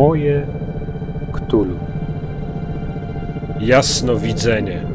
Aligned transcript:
Moje 0.00 0.46
Ktulu. 1.32 1.78
Jasnowidzenie. 3.60 4.86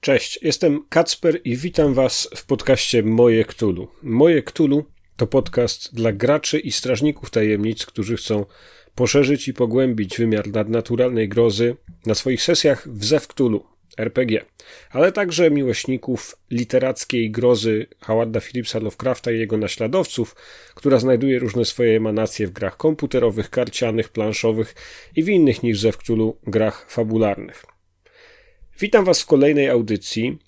Cześć, 0.00 0.38
jestem 0.42 0.84
Kacper 0.88 1.40
i 1.44 1.56
witam 1.56 1.94
Was 1.94 2.28
w 2.36 2.46
podcaście 2.46 3.02
Moje 3.02 3.44
Ktulu. 3.44 3.88
Moje 4.02 4.42
Ktulu 4.42 4.84
to 5.16 5.26
podcast 5.26 5.94
dla 5.94 6.12
graczy 6.12 6.60
i 6.60 6.72
strażników 6.72 7.30
tajemnic, 7.30 7.86
którzy 7.86 8.16
chcą 8.16 8.44
poszerzyć 8.98 9.48
i 9.48 9.54
pogłębić 9.54 10.18
wymiar 10.18 10.48
nadnaturalnej 10.48 11.28
grozy 11.28 11.76
na 12.06 12.14
swoich 12.14 12.42
sesjach 12.42 12.88
w 12.88 13.04
Zew 13.04 13.26
Cthulhu, 13.26 13.64
RPG, 13.98 14.44
ale 14.90 15.12
także 15.12 15.50
miłośników 15.50 16.36
literackiej 16.50 17.30
grozy 17.30 17.86
Howarda 18.00 18.40
Phillipsa 18.40 18.78
Lovecrafta 18.78 19.32
i 19.32 19.38
jego 19.38 19.56
naśladowców, 19.56 20.36
która 20.74 20.98
znajduje 20.98 21.38
różne 21.38 21.64
swoje 21.64 21.96
emanacje 21.96 22.46
w 22.46 22.50
grach 22.50 22.76
komputerowych, 22.76 23.50
karcianych, 23.50 24.08
planszowych 24.08 24.74
i 25.16 25.22
w 25.22 25.28
innych 25.28 25.62
niż 25.62 25.80
Zew 25.80 25.96
Cthulhu 25.96 26.36
grach 26.46 26.90
fabularnych. 26.90 27.64
Witam 28.80 29.04
Was 29.04 29.22
w 29.22 29.26
kolejnej 29.26 29.68
audycji. 29.68 30.38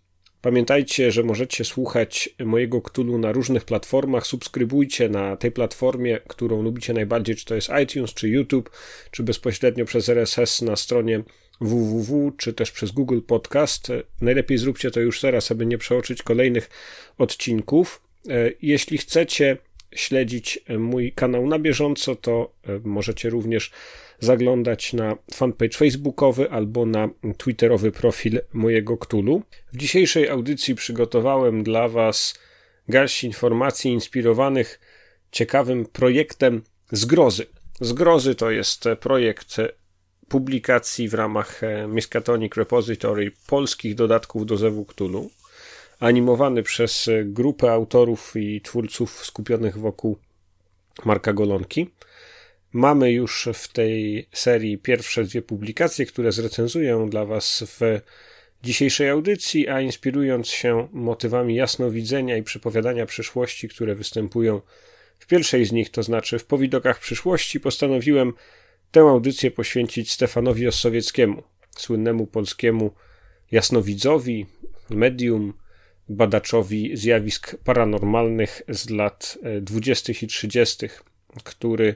Pamiętajcie, 0.43 1.13
że 1.13 1.23
możecie 1.23 1.65
słuchać 1.65 2.29
mojego 2.45 2.83
Ktulu 2.83 3.19
na 3.19 3.33
różnych 3.33 3.65
platformach. 3.65 4.27
Subskrybujcie 4.27 5.09
na 5.09 5.37
tej 5.37 5.53
platformie, 5.53 6.21
którą 6.29 6.63
lubicie 6.63 6.93
najbardziej, 6.93 7.37
czy 7.37 7.45
to 7.45 7.55
jest 7.55 7.71
iTunes, 7.83 8.15
czy 8.15 8.29
YouTube, 8.29 8.71
czy 9.11 9.23
bezpośrednio 9.23 9.85
przez 9.85 10.09
RSS 10.09 10.63
na 10.63 10.77
stronie 10.77 11.23
www, 11.61 12.33
czy 12.37 12.53
też 12.53 12.71
przez 12.71 12.91
Google 12.91 13.21
Podcast. 13.27 13.89
Najlepiej 14.21 14.59
zróbcie 14.59 14.91
to 14.91 15.01
już 15.01 15.21
teraz, 15.21 15.51
aby 15.51 15.67
nie 15.67 15.79
przeoczyć 15.79 16.23
kolejnych 16.23 16.71
odcinków. 17.19 18.03
E, 18.29 18.51
jeśli 18.63 18.99
chcecie 18.99 19.57
śledzić 19.95 20.59
mój 20.79 21.13
kanał 21.13 21.47
na 21.47 21.59
bieżąco, 21.59 22.17
to 22.17 22.53
e, 22.65 22.81
możecie 22.85 23.31
również 23.31 23.71
zaglądać 24.21 24.93
na 24.93 25.17
fanpage 25.35 25.79
facebookowy 25.79 26.51
albo 26.51 26.87
na 26.87 27.09
twitterowy 27.37 27.93
profil 27.93 28.41
mojego 28.53 28.99
Ktulu. 28.99 29.43
W 29.73 29.77
dzisiejszej 29.77 30.29
audycji 30.29 30.75
przygotowałem 30.75 31.63
dla 31.63 31.89
Was 31.89 32.35
garść 32.89 33.25
informacji 33.25 33.93
inspirowanych 33.93 34.81
ciekawym 35.33 35.87
projektem 35.87 36.63
Zgrozy. 36.93 37.47
Zgrozy 37.81 38.35
to 38.35 38.51
jest 38.51 38.85
projekt 39.01 39.57
publikacji 40.29 41.09
w 41.09 41.15
ramach 41.15 41.61
Miskatonic 41.89 42.57
Repository 42.57 43.33
polskich 43.47 43.95
dodatków 43.95 44.47
do 44.47 44.57
Zewu 44.57 44.85
Ktulu, 44.85 45.31
animowany 46.01 46.63
przez 46.63 47.11
grupę 47.25 47.73
autorów 47.73 48.33
i 48.37 48.61
twórców 48.61 49.25
skupionych 49.25 49.79
wokół 49.79 50.19
Marka 51.05 51.33
Golonki. 51.33 51.91
Mamy 52.73 53.13
już 53.13 53.49
w 53.55 53.69
tej 53.69 54.29
serii 54.33 54.79
pierwsze 54.79 55.25
dwie 55.25 55.43
publikacje, 55.43 56.07
które 56.07 56.33
zrecenzuję 56.33 57.07
dla 57.11 57.25
Was 57.25 57.65
w 57.67 58.01
dzisiejszej 58.63 59.09
audycji, 59.09 59.69
a 59.69 59.81
inspirując 59.81 60.49
się 60.49 60.89
motywami 60.93 61.55
jasnowidzenia 61.55 62.37
i 62.37 62.43
przepowiadania 62.43 63.07
przyszłości, 63.07 63.69
które 63.69 63.95
występują 63.95 64.61
w 65.19 65.27
pierwszej 65.27 65.65
z 65.65 65.73
nich, 65.73 65.91
to 65.91 66.03
znaczy 66.03 66.39
w 66.39 66.45
powidokach 66.45 67.01
przyszłości, 67.01 67.61
postanowiłem 67.61 68.33
tę 68.91 69.01
audycję 69.01 69.51
poświęcić 69.51 70.11
Stefanowi 70.11 70.67
Ossowieckiemu, 70.67 71.43
słynnemu 71.77 72.27
polskiemu 72.27 72.91
jasnowidzowi, 73.51 74.47
medium, 74.91 75.55
badaczowi 76.11 76.97
zjawisk 76.97 77.57
paranormalnych 77.65 78.63
z 78.69 78.91
lat 78.91 79.39
20. 79.61 80.13
i 80.23 80.27
30., 80.27 80.89
który 81.45 81.95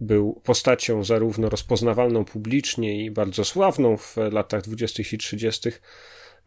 był 0.00 0.40
postacią 0.44 1.04
zarówno 1.04 1.48
rozpoznawalną 1.48 2.24
publicznie 2.24 3.04
i 3.04 3.10
bardzo 3.10 3.44
sławną 3.44 3.96
w 3.96 4.16
latach 4.16 4.62
20. 4.62 5.02
i 5.12 5.18
30., 5.18 5.70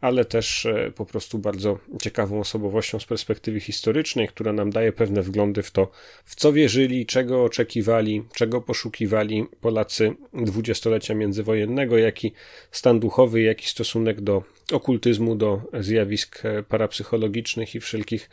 ale 0.00 0.24
też 0.24 0.66
e, 0.66 0.92
po 0.94 1.06
prostu 1.06 1.38
bardzo 1.38 1.78
ciekawą 2.02 2.40
osobowością 2.40 3.00
z 3.00 3.06
perspektywy 3.06 3.60
historycznej, 3.60 4.28
która 4.28 4.52
nam 4.52 4.70
daje 4.70 4.92
pewne 4.92 5.22
wglądy 5.22 5.62
w 5.62 5.70
to, 5.70 5.90
w 6.24 6.34
co 6.34 6.52
wierzyli, 6.52 7.06
czego 7.06 7.44
oczekiwali, 7.44 8.24
czego 8.34 8.60
poszukiwali 8.60 9.46
Polacy 9.60 10.14
dwudziestolecia 10.32 11.14
międzywojennego, 11.14 11.98
jaki 11.98 12.32
stan 12.70 13.00
duchowy, 13.00 13.42
jaki 13.42 13.66
stosunek 13.66 14.20
do 14.20 14.42
okultyzmu, 14.72 15.34
do 15.34 15.62
zjawisk 15.80 16.44
e, 16.44 16.62
parapsychologicznych 16.62 17.74
i 17.74 17.80
wszelkich 17.80 18.30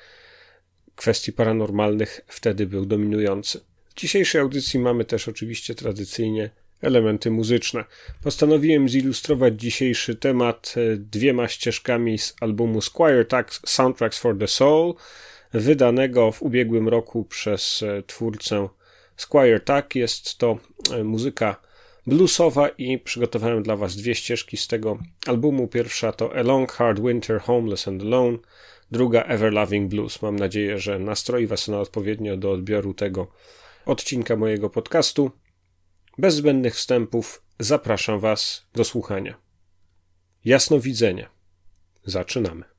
kwestii 0.96 1.34
paranormalnych 1.34 2.22
wtedy 2.28 2.68
był 2.68 2.86
dominujący. 2.86 3.60
W 3.90 4.00
dzisiejszej 4.00 4.42
audycji 4.42 4.80
mamy 4.80 5.06
też 5.06 5.28
oczywiście 5.28 5.76
tradycyjnie 5.76 6.50
elementy 6.82 7.32
muzyczne. 7.32 7.86
Postanowiłem 8.24 8.90
zilustrować 8.90 9.62
dzisiejszy 9.62 10.16
temat 10.16 10.74
e, 10.78 10.98
dwiema 10.98 11.48
ścieżkami 11.48 12.18
z 12.18 12.36
albumu 12.42 12.82
Squire 12.82 13.26
Tax 13.26 13.62
Soundtracks 13.66 14.20
for 14.20 14.38
the 14.38 14.48
Soul, 14.48 14.94
wydanego 15.54 16.32
w 16.32 16.42
ubiegłym 16.42 16.90
roku 16.90 17.26
przez 17.26 17.84
e, 17.84 18.04
twórcę 18.04 18.70
Squire 19.18 19.60
Tak. 19.60 19.96
Jest 19.96 20.38
to 20.38 20.58
e, 20.94 21.04
muzyka 21.04 21.56
bluesowa 22.08 22.70
i 22.70 23.00
przygotowałem 23.00 23.64
dla 23.64 23.76
Was 23.76 23.96
dwie 23.96 24.16
ścieżki 24.16 24.58
z 24.58 24.68
tego 24.68 24.98
albumu. 25.28 25.68
Pierwsza 25.68 26.12
to 26.12 26.36
A 26.36 26.42
Long 26.42 26.72
Hard 26.72 27.00
Winter 27.00 27.42
Homeless 27.42 27.88
and 27.88 28.02
Alone, 28.02 28.38
druga 28.92 29.22
Ever 29.24 29.54
Loving 29.54 29.90
Blues. 29.90 30.22
Mam 30.22 30.36
nadzieję, 30.36 30.80
że 30.80 31.00
nastroi 31.00 31.48
Was 31.48 31.68
na 31.68 31.80
odpowiednio 31.80 32.38
do 32.38 32.52
odbioru 32.52 32.94
tego 32.94 33.28
odcinka 33.86 34.36
mojego 34.36 34.70
podcastu. 34.70 35.32
Bez 36.18 36.36
zbędnych 36.36 36.76
wstępów 36.76 37.44
zapraszam 37.60 38.20
Was 38.20 38.68
do 38.74 38.84
słuchania. 38.84 39.38
Jasnowidzenie. 40.46 41.30
Zaczynamy. 42.06 42.75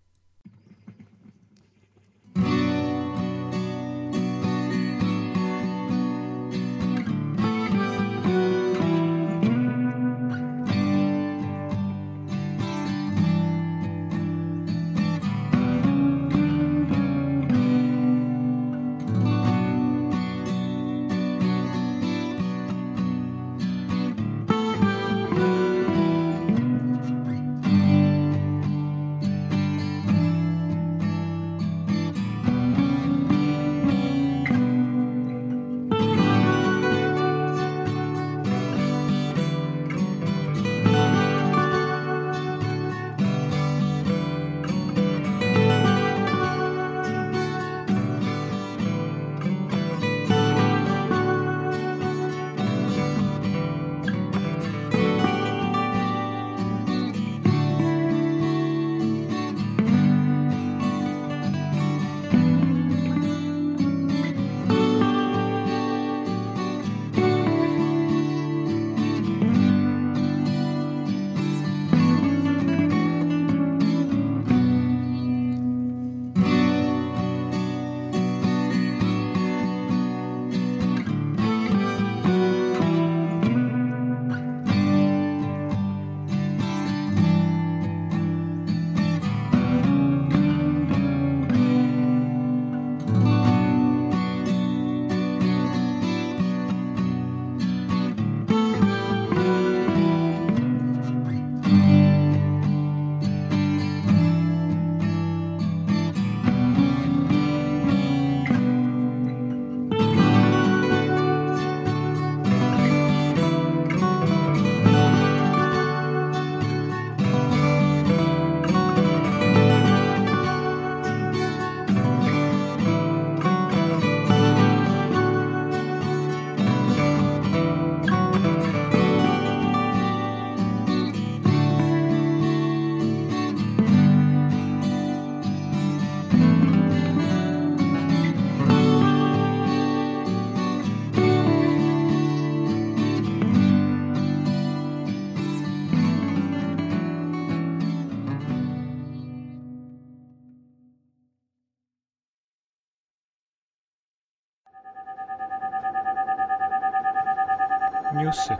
Newsy. 158.17 158.57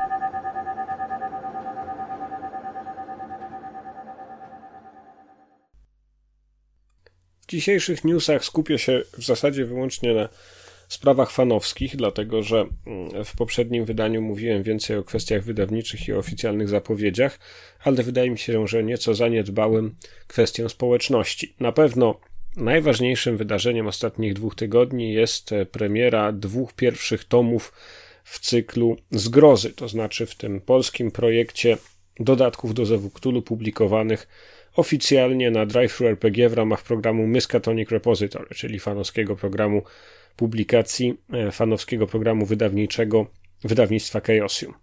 W 7.41 7.47
dzisiejszych 7.49 8.05
newsach 8.05 8.45
skupię 8.45 8.79
się 8.79 9.03
w 9.19 9.25
zasadzie 9.25 9.65
wyłącznie 9.65 10.15
na 10.15 10.29
sprawach 10.89 11.31
fanowskich, 11.31 11.97
dlatego 11.97 12.43
że 12.43 12.67
mm, 12.87 13.25
w 13.25 13.37
poprzednim 13.37 13.85
wydaniu 13.85 14.23
mówiłem 14.23 14.63
więcej 14.63 14.97
o 14.97 15.05
kwestiach 15.05 15.45
wydawniczych 15.45 16.09
i 16.09 16.13
oficjalnych 16.13 16.69
zapowiedziach, 16.69 17.39
ale 17.85 18.03
wydaje 18.03 18.31
mi 18.31 18.39
się, 18.39 18.67
że 18.67 18.85
nieco 18.85 19.15
zaniedbałem 19.15 19.95
kwestię 20.27 20.69
społeczności. 20.69 21.55
Na 21.61 21.73
pewno 21.73 22.21
najważniejszym 22.57 23.37
wydarzeniem 23.37 23.87
ostatnich 23.87 24.35
dwóch 24.35 24.55
tygodni 24.55 25.13
jest 25.13 25.53
e, 25.53 25.67
premiera 25.67 26.33
dwóch 26.33 26.73
pierwszych 26.73 27.25
tomów 27.25 27.73
w 28.27 28.39
cyklu 28.39 28.97
Zgrozy, 29.11 29.73
to 29.73 29.89
znaczy 29.89 30.27
w 30.27 30.35
tym 30.35 30.61
polskim 30.61 31.11
projekcie 31.11 31.77
dodatków 32.21 32.75
do 32.75 32.87
Zewu 32.87 33.11
Cthulhu 33.11 33.43
publikowanych 33.43 34.29
oficjalnie 34.77 35.51
na 35.51 35.67
DriveThru 35.67 36.07
w 36.49 36.53
ramach 36.53 36.83
programu 36.83 37.27
Miskatonic 37.27 37.91
Repository, 37.91 38.55
czyli 38.55 38.81
fanowskiego 38.81 39.37
programu 39.37 39.83
publikacji, 40.37 41.15
e, 41.33 41.53
fanowskiego 41.53 42.07
programu 42.07 42.47
wydawniczego 42.47 43.27
wydawnictwa 43.65 44.21
Chaosium. 44.21 44.75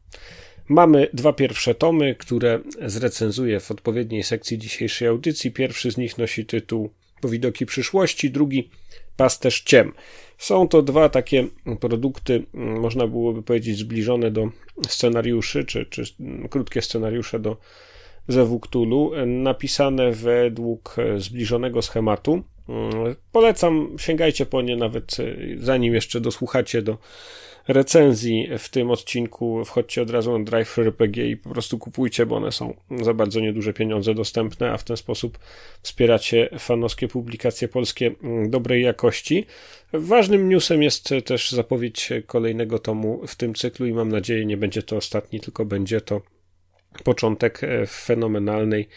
Mamy 0.67 1.07
dwa 1.13 1.33
pierwsze 1.33 1.75
tomy, 1.75 2.15
które 2.15 2.59
zrecenzuję 2.85 3.59
w 3.59 3.71
odpowiedniej 3.71 4.23
sekcji 4.23 4.57
dzisiejszej 4.57 5.07
audycji. 5.07 5.51
Pierwszy 5.51 5.91
z 5.91 5.97
nich 5.97 6.17
nosi 6.17 6.45
tytuł 6.45 6.89
Powidoki 7.21 7.65
przyszłości, 7.65 8.31
drugi 8.31 8.69
Pasterz 9.17 9.61
ciem. 9.61 9.93
Są 10.37 10.67
to 10.67 10.81
dwa 10.81 11.09
takie 11.09 11.47
produkty, 11.79 12.43
można 12.53 13.07
byłoby 13.07 13.43
powiedzieć, 13.43 13.77
zbliżone 13.77 14.31
do 14.31 14.49
scenariuszy, 14.87 15.65
czy, 15.65 15.85
czy 15.85 16.03
krótkie 16.49 16.81
scenariusze 16.81 17.39
do 17.39 17.57
Zewu 18.27 18.59
napisane 19.25 20.11
według 20.11 20.95
zbliżonego 21.17 21.81
schematu. 21.81 22.43
Polecam, 23.31 23.95
sięgajcie 23.97 24.45
po 24.45 24.61
nie 24.61 24.75
nawet 24.75 25.17
zanim 25.57 25.93
jeszcze 25.93 26.21
dosłuchacie 26.21 26.81
do 26.81 26.97
recenzji 27.67 28.49
w 28.57 28.69
tym 28.69 28.91
odcinku. 28.91 29.65
Wchodźcie 29.65 30.01
od 30.01 30.09
razu 30.09 30.37
na 30.37 30.45
Drive 30.45 30.79
RPG 30.79 31.27
i 31.27 31.37
po 31.37 31.49
prostu 31.49 31.77
kupujcie, 31.77 32.25
bo 32.25 32.35
one 32.35 32.51
są 32.51 32.73
za 33.01 33.13
bardzo 33.13 33.39
nieduże 33.39 33.73
pieniądze 33.73 34.13
dostępne, 34.13 34.71
a 34.71 34.77
w 34.77 34.83
ten 34.83 34.97
sposób 34.97 35.39
wspieracie 35.81 36.49
fanowskie 36.59 37.07
publikacje 37.07 37.67
polskie 37.67 38.11
dobrej 38.47 38.83
jakości. 38.83 39.45
Ważnym 39.93 40.49
newsem 40.49 40.83
jest 40.83 41.09
też 41.25 41.51
zapowiedź 41.51 42.09
kolejnego 42.27 42.79
tomu 42.79 43.27
w 43.27 43.35
tym 43.35 43.53
cyklu 43.53 43.85
i 43.85 43.93
mam 43.93 44.09
nadzieję 44.09 44.45
nie 44.45 44.57
będzie 44.57 44.83
to 44.83 44.97
ostatni, 44.97 45.39
tylko 45.39 45.65
będzie 45.65 46.01
to 46.01 46.21
początek 47.03 47.61
fenomenalnej 47.87 48.87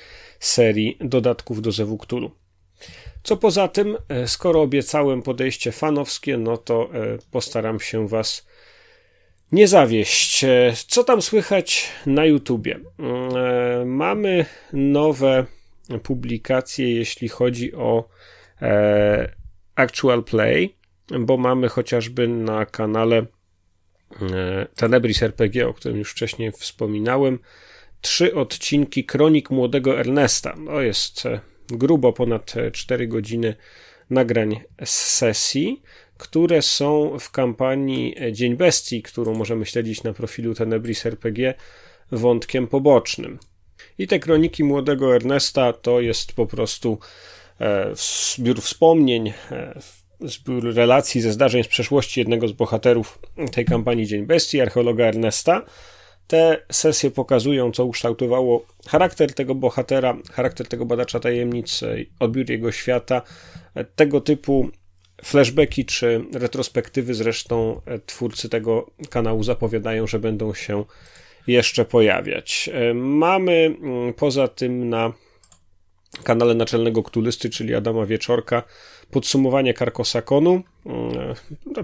serii 0.41 0.99
dodatków 1.01 1.63
do 1.63 1.73
Zewu 1.73 1.99
Cthulhu. 1.99 2.31
Co 3.23 3.37
poza 3.37 3.69
tym, 3.69 3.97
skoro 4.27 4.63
obiecałem 4.63 5.23
podejście 5.23 5.73
fanowskie, 5.73 6.39
no 6.39 6.57
to 6.57 6.91
postaram 7.31 7.81
się 7.81 8.09
Was 8.09 8.47
nie 9.53 9.69
zawieść. 9.69 10.45
Co 10.89 11.05
tam 11.05 11.23
słychać 11.23 11.89
na 12.07 12.25
YouTubie? 12.25 12.79
E, 12.79 13.85
mamy 13.85 14.47
nowe 14.73 15.47
publikacje, 16.03 16.95
jeśli 16.95 17.29
chodzi 17.29 17.75
o 17.75 18.09
e, 18.63 19.33
Actual 19.75 20.25
Play, 20.25 20.77
bo 21.21 21.37
mamy 21.37 21.69
chociażby 21.69 22.29
na 22.29 22.67
kanale 22.67 23.17
e, 23.17 23.27
Tenebris 24.77 25.23
RPG, 25.23 25.69
o 25.69 25.75
którym 25.75 25.99
już 25.99 26.11
wcześniej 26.11 26.53
wspominałem, 26.53 27.39
trzy 28.01 28.35
odcinki 28.35 29.05
Kronik 29.05 29.51
Młodego 29.51 29.99
Ernesta. 29.99 30.55
To 30.67 30.81
jest 30.81 31.23
grubo 31.69 32.13
ponad 32.13 32.55
4 32.73 33.09
godziny 33.09 33.57
nagrań 34.11 34.61
z 34.85 34.91
sesji 34.91 35.83
które 36.19 36.63
są 36.63 37.19
w 37.19 37.31
kampanii 37.31 38.17
Dzień 38.33 38.57
Bestii, 38.57 39.03
którą 39.03 39.35
możemy 39.35 39.67
śledzić 39.67 40.03
na 40.03 40.13
profilu 40.13 40.55
Tenebris 40.55 41.07
RPG, 41.07 41.55
wątkiem 42.13 42.67
pobocznym. 42.67 43.39
I 43.99 44.07
te 44.07 44.19
kroniki 44.19 44.65
młodego 44.65 45.15
Ernesta 45.17 45.73
to 45.73 46.01
jest 46.01 46.33
po 46.33 46.47
prostu 46.47 46.99
e, 47.61 47.91
zbiór 48.35 48.63
wspomnień, 48.63 49.33
e, 49.51 49.81
zbiór 50.21 50.75
relacji 50.75 51.21
ze 51.21 51.33
zdarzeń 51.33 51.65
z 51.65 51.69
przeszłości 51.69 52.21
jednego 52.21 52.49
z 52.49 52.53
bohaterów 52.53 53.19
tej 53.53 53.65
kampanii 53.65 54.07
Dzień 54.07 54.27
Bestii, 54.27 54.61
archeologa 54.61 55.05
Ernesta. 55.05 55.63
Te 56.27 56.67
sesje 56.73 57.11
pokazują, 57.11 57.73
co 57.73 57.85
ukształtowało 57.85 58.67
charakter 58.87 59.35
tego 59.35 59.55
bohatera, 59.55 60.17
charakter 60.33 60.69
tego 60.69 60.87
badacza 60.87 61.21
tajemnic, 61.21 61.81
odbiór 62.21 62.51
jego 62.51 62.73
świata. 62.73 63.23
Tego 63.97 64.21
typu 64.21 64.71
Flashbacki 65.25 65.85
czy 65.85 66.25
retrospektywy 66.35 67.15
zresztą 67.15 67.81
e, 67.87 67.99
twórcy 67.99 68.49
tego 68.49 68.91
kanału 69.11 69.43
zapowiadają, 69.43 70.07
że 70.07 70.19
będą 70.19 70.55
się 70.55 70.85
jeszcze 71.47 71.85
pojawiać. 71.85 72.71
E, 72.73 72.95
mamy 72.95 73.53
mm, 73.53 74.15
poza 74.15 74.49
tym 74.49 74.89
na 74.89 75.13
kanale 76.25 76.55
naczelnego 76.55 77.03
Ktulysty, 77.03 77.51
czyli 77.51 77.75
Adama 77.75 78.07
Wieczorka, 78.07 78.63
podsumowanie 79.11 79.75
Karkosakonu. 79.75 80.63
Mm, 80.87 81.35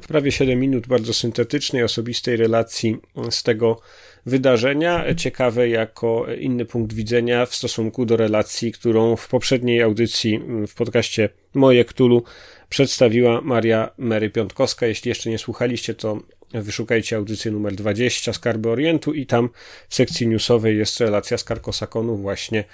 prawie 0.09 0.33
7 0.33 0.61
minut 0.61 0.87
bardzo 0.87 1.15
syntetycznej, 1.15 1.83
osobistej 1.83 2.37
relacji 2.37 2.97
z 3.31 3.43
tego 3.43 3.81
wydarzenia. 4.27 5.15
Ciekawe 5.15 5.69
jako 5.69 6.27
inny 6.41 6.65
punkt 6.65 6.93
widzenia 6.93 7.47
w 7.47 7.55
stosunku 7.55 8.07
do 8.07 8.17
relacji, 8.17 8.73
którą 8.73 9.17
w 9.17 9.29
poprzedniej 9.29 9.83
audycji 9.83 10.35
mm, 10.35 10.67
w 10.67 10.75
podcaście 10.75 11.29
Moje 11.55 11.85
Ktulu 11.85 12.25
przedstawiła 12.69 13.41
Maria 13.41 13.91
Mary 13.99 14.31
Piątkowska. 14.31 14.87
Jeśli 14.87 15.09
jeszcze 15.09 15.31
nie 15.31 15.39
słuchaliście, 15.39 15.95
to 15.95 16.23
wyszukajcie 16.55 17.17
audycję 17.17 17.51
numer 17.51 17.75
20 17.75 18.33
Skarby 18.33 18.69
Orientu 18.69 19.13
i 19.13 19.27
tam 19.27 19.49
w 19.89 19.95
sekcji 19.95 20.27
newsowej 20.27 20.79
jest 20.79 21.01
relacja 21.01 21.39
z 21.39 21.45
Karkosakonu 21.45 22.17
właśnie 22.17 22.65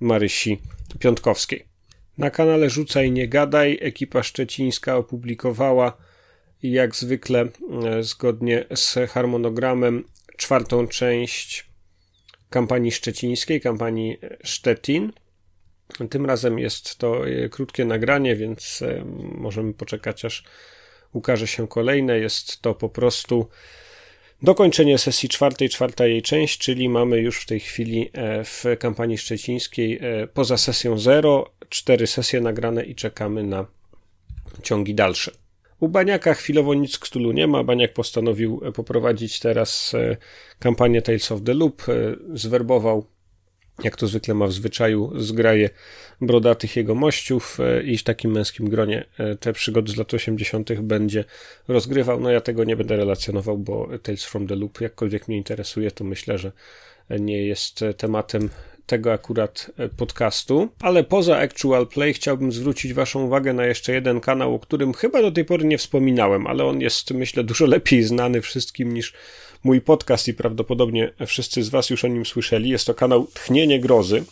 Marysi 0.00 0.58
Piątkowskiej. 0.98 1.64
Na 2.18 2.30
kanale 2.30 2.70
Rzucaj 2.70 3.12
Nie 3.12 3.28
Gadaj 3.28 3.78
ekipa 3.80 4.22
szczecińska 4.22 4.96
opublikowała 4.96 5.96
jak 6.62 6.96
zwykle 6.96 7.40
e, 7.40 8.02
zgodnie 8.02 8.64
z 8.74 8.98
harmonogramem 9.10 10.04
czwartą 10.36 10.88
część 10.88 11.72
kampanii 12.50 12.92
szczecińskiej, 12.92 13.60
kampanii 13.60 14.18
Szczecin. 14.44 15.12
Tym 16.10 16.26
razem 16.26 16.58
jest 16.58 16.98
to 16.98 17.28
e, 17.28 17.48
krótkie 17.48 17.84
nagranie, 17.84 18.36
więc 18.36 18.82
e, 18.82 19.04
możemy 19.34 19.74
poczekać, 19.74 20.24
aż 20.24 20.44
ukaże 21.12 21.46
się 21.46 21.68
kolejne. 21.68 22.18
Jest 22.18 22.62
to 22.62 22.74
po 22.74 22.88
prostu 22.88 23.48
dokończenie 24.42 24.98
sesji 24.98 25.28
czwartej, 25.28 25.68
czwarta 25.68 26.06
jej 26.06 26.22
część, 26.22 26.58
czyli 26.58 26.88
mamy 26.88 27.18
już 27.20 27.40
w 27.40 27.46
tej 27.46 27.60
chwili 27.60 28.10
e, 28.12 28.44
w 28.44 28.64
kampanii 28.78 29.18
szczecińskiej 29.18 30.00
poza 30.34 30.58
sesją 30.58 30.98
0 30.98 31.52
cztery 31.68 32.06
sesje 32.06 32.40
nagrane 32.40 32.84
i 32.84 32.94
czekamy 32.94 33.42
na 33.42 33.66
ciągi 34.62 34.94
dalsze. 34.94 35.41
U 35.82 35.88
Baniaka 35.88 36.34
chwilowo 36.34 36.74
nic 36.74 36.98
k 36.98 37.06
stulu 37.06 37.32
nie 37.32 37.46
ma. 37.46 37.64
Baniak 37.64 37.92
postanowił 37.92 38.60
poprowadzić 38.74 39.40
teraz 39.40 39.92
kampanię 40.58 41.02
Tales 41.02 41.32
of 41.32 41.42
the 41.42 41.54
Loop. 41.54 41.82
Zwerbował 42.34 43.06
jak 43.84 43.96
to 43.96 44.06
zwykle 44.06 44.34
ma 44.34 44.46
w 44.46 44.52
zwyczaju, 44.52 45.12
zgraje 45.16 45.70
brodatych 46.20 46.76
jego 46.76 46.94
mościów 46.94 47.58
e, 47.60 47.82
i 47.82 47.98
w 47.98 48.02
takim 48.02 48.32
męskim 48.32 48.68
gronie 48.68 49.04
e, 49.18 49.36
te 49.36 49.52
przygody 49.52 49.92
z 49.92 49.96
lat 49.96 50.14
80. 50.14 50.80
będzie 50.80 51.24
rozgrywał. 51.68 52.20
No 52.20 52.30
ja 52.30 52.40
tego 52.40 52.64
nie 52.64 52.76
będę 52.76 52.96
relacjonował, 52.96 53.58
bo 53.58 53.88
Tales 54.02 54.24
from 54.24 54.46
the 54.46 54.56
Loop, 54.56 54.80
jakkolwiek 54.80 55.28
mnie 55.28 55.36
interesuje, 55.36 55.90
to 55.90 56.04
myślę, 56.04 56.38
że 56.38 56.52
nie 57.10 57.46
jest 57.46 57.84
tematem 57.96 58.50
tego 58.92 59.12
akurat 59.12 59.70
podcastu. 59.96 60.68
Ale 60.80 61.04
poza 61.04 61.38
Actual 61.38 61.86
Play 61.86 62.14
chciałbym 62.14 62.52
zwrócić 62.52 62.92
Waszą 62.92 63.22
uwagę 63.24 63.52
na 63.52 63.64
jeszcze 63.66 63.92
jeden 63.92 64.20
kanał, 64.20 64.54
o 64.54 64.58
którym 64.58 64.92
chyba 64.92 65.22
do 65.22 65.32
tej 65.32 65.44
pory 65.44 65.64
nie 65.64 65.78
wspominałem, 65.78 66.46
ale 66.46 66.64
on 66.64 66.80
jest, 66.80 67.10
myślę, 67.10 67.44
dużo 67.44 67.66
lepiej 67.66 68.02
znany 68.02 68.40
wszystkim 68.40 68.94
niż 68.94 69.12
mój 69.64 69.80
podcast 69.80 70.28
i 70.28 70.34
prawdopodobnie 70.34 71.12
wszyscy 71.26 71.62
z 71.62 71.68
Was 71.68 71.90
już 71.90 72.04
o 72.04 72.08
nim 72.08 72.26
słyszeli. 72.26 72.70
Jest 72.70 72.86
to 72.86 72.94
kanał 72.94 73.26
Tchnienie 73.26 73.80
Grozy. 73.80 74.24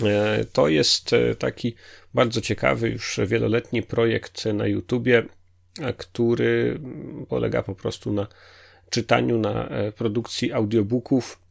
E, 0.00 0.44
to 0.52 0.68
jest 0.68 1.12
e, 1.12 1.34
taki 1.34 1.74
bardzo 2.14 2.40
ciekawy, 2.40 2.88
już 2.88 3.20
wieloletni 3.26 3.82
projekt 3.82 4.44
na 4.44 4.66
YouTubie, 4.66 5.22
e, 5.80 5.92
który 5.92 6.80
polega 7.28 7.62
po 7.62 7.74
prostu 7.74 8.12
na 8.12 8.26
czytaniu, 8.90 9.38
na 9.38 9.68
produkcji 9.96 10.52
audiobooków 10.52 11.47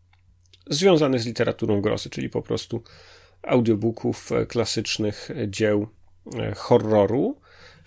związanych 0.69 1.21
z 1.21 1.25
literaturą 1.25 1.81
grozy, 1.81 2.09
czyli 2.09 2.29
po 2.29 2.41
prostu 2.41 2.83
audiobooków 3.43 4.29
klasycznych 4.47 5.29
dzieł 5.47 5.87
horroru. 6.55 7.35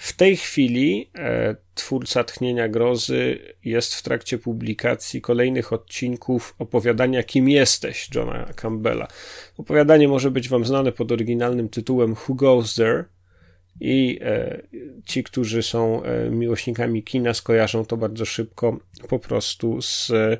W 0.01 0.13
tej 0.13 0.37
chwili 0.37 1.11
e, 1.19 1.57
twórca 1.75 2.25
Tchnienia 2.25 2.69
Grozy 2.69 3.39
jest 3.65 3.95
w 3.95 4.03
trakcie 4.03 4.39
publikacji 4.39 5.21
kolejnych 5.21 5.73
odcinków 5.73 6.55
opowiadania 6.59 7.23
Kim 7.23 7.49
jesteś 7.49 8.09
Johna 8.15 8.53
Campbella. 8.57 9.09
Opowiadanie 9.57 10.09
może 10.09 10.31
być 10.31 10.49
wam 10.49 10.65
znane 10.65 10.93
pod 10.93 11.13
oryginalnym 11.13 11.69
tytułem 11.69 12.13
Who 12.13 12.35
Goes 12.35 12.75
There? 12.75 13.05
I 13.81 14.19
e, 14.23 14.63
ci, 15.07 15.25
którzy 15.25 15.63
są 15.63 16.03
e, 16.03 16.31
miłośnikami 16.31 17.03
kina, 17.03 17.35
skojarzą 17.35 17.85
to 17.85 17.97
bardzo 17.97 18.25
szybko 18.25 18.79
po 19.09 19.19
prostu 19.19 19.83
z 19.83 20.11
e, 20.11 20.39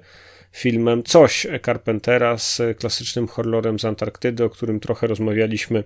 filmem 0.53 1.03
Coś 1.03 1.47
Carpentera, 1.65 2.39
z 2.39 2.63
klasycznym 2.79 3.29
horrorem 3.29 3.79
z 3.79 3.85
Antarktydy, 3.85 4.45
o 4.45 4.51
którym 4.51 4.81
trochę 4.81 5.07
rozmawialiśmy 5.07 5.85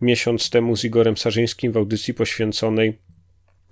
miesiąc 0.00 0.50
temu 0.50 0.76
z 0.76 0.84
Igorem 0.84 1.16
Sarzyńskim 1.16 1.72
w 1.72 1.76
audycji 1.76 2.14
poświęconej 2.14 2.98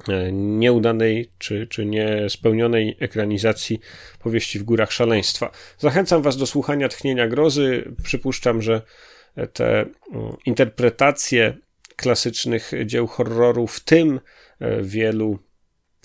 e, 0.09 0.33
nieudanej 0.33 1.31
czy, 1.39 1.67
czy 1.67 1.87
niespełnionej 1.87 2.97
ekranizacji 3.01 3.81
powieści 4.19 4.59
w 4.59 4.63
Górach 4.63 4.93
Szaleństwa. 4.93 5.51
Zachęcam 5.79 6.23
Was 6.23 6.37
do 6.37 6.47
słuchania 6.47 6.89
Tchnienia 6.89 7.29
Grozy. 7.29 7.95
Przypuszczam, 8.03 8.63
że 8.63 8.83
te 9.53 9.81
mm, 9.81 9.91
interpretacje 10.47 11.57
klasycznych 11.97 12.73
dzieł 12.87 13.07
horroru, 13.07 13.67
w 13.67 13.81
tym 13.81 14.21
e, 14.61 14.83
wielu 14.83 15.39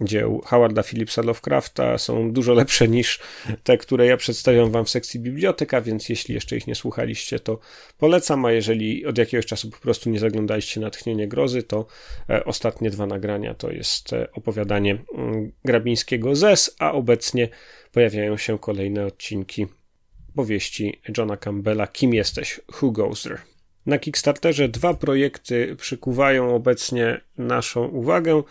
dzieł 0.01 0.41
Howarda 0.45 0.83
Phillipsa 0.83 1.21
Lovecrafta 1.21 1.97
są 1.97 2.31
dużo 2.31 2.53
lepsze 2.53 2.87
niż 2.87 3.19
te, 3.63 3.77
które 3.77 4.05
ja 4.05 4.17
przedstawiam 4.17 4.71
wam 4.71 4.85
w 4.85 4.89
sekcji 4.89 5.19
biblioteka, 5.19 5.81
więc 5.81 6.09
jeśli 6.09 6.35
jeszcze 6.35 6.57
ich 6.57 6.67
nie 6.67 6.75
słuchaliście, 6.75 7.39
to 7.39 7.59
polecam, 7.97 8.45
a 8.45 8.51
jeżeli 8.51 9.05
od 9.05 9.17
jakiegoś 9.17 9.45
czasu 9.45 9.71
po 9.71 9.77
prostu 9.77 10.09
nie 10.09 10.19
zaglądaliście 10.19 10.81
na 10.81 10.89
Tchnienie 10.89 11.27
Grozy, 11.27 11.63
to 11.63 11.85
e, 12.29 12.45
ostatnie 12.45 12.89
dwa 12.89 13.05
nagrania 13.05 13.53
to 13.53 13.71
jest 13.71 14.13
e, 14.13 14.31
opowiadanie 14.31 14.97
mm, 15.13 15.51
Grabińskiego 15.65 16.35
ZES, 16.35 16.75
a 16.79 16.91
obecnie 16.91 17.49
pojawiają 17.91 18.37
się 18.37 18.59
kolejne 18.59 19.05
odcinki 19.05 19.67
powieści 20.35 21.01
Johna 21.17 21.37
Campbella 21.37 21.87
Kim 21.87 22.13
jesteś? 22.13 22.61
Who 22.81 22.91
Goes 22.91 23.23
There? 23.23 23.41
Na 23.85 23.99
Kickstarterze 23.99 24.69
dwa 24.69 24.93
projekty 24.93 25.75
przykuwają 25.75 26.55
obecnie 26.55 27.21
naszą 27.37 27.87
uwagę. 27.87 28.43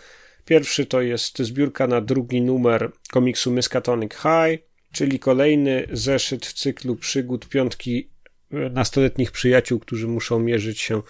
Pierwszy 0.45 0.87
to 0.87 1.03
jest 1.03 1.39
zbiórka 1.39 1.87
na 1.87 2.01
drugi 2.01 2.43
numer 2.43 2.91
komiksu 3.11 3.51
Miskatonic 3.51 4.13
High, 4.13 4.75
czyli 4.93 5.19
kolejny 5.19 5.87
zeszyt 5.93 6.47
w 6.47 6.53
cyklu 6.53 6.97
przygód 6.97 7.49
piątki 7.49 8.09
e, 8.53 8.57
nastoletnich 8.57 9.33
przyjaciół, 9.33 9.79
którzy 9.79 10.09
muszą 10.09 10.39
mierzyć 10.39 10.81
się 10.81 11.03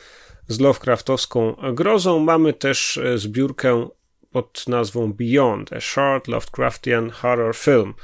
z 0.48 0.60
Lovecraftowską 0.60 1.56
grozą. 1.72 2.18
Mamy 2.18 2.52
też 2.52 2.96
e, 2.96 3.18
zbiórkę 3.18 3.88
pod 4.30 4.64
nazwą 4.68 5.12
Beyond, 5.12 5.72
a 5.72 5.80
Short 5.80 6.28
Lovecraftian 6.28 7.10
Horror 7.10 7.56
Film. 7.56 7.94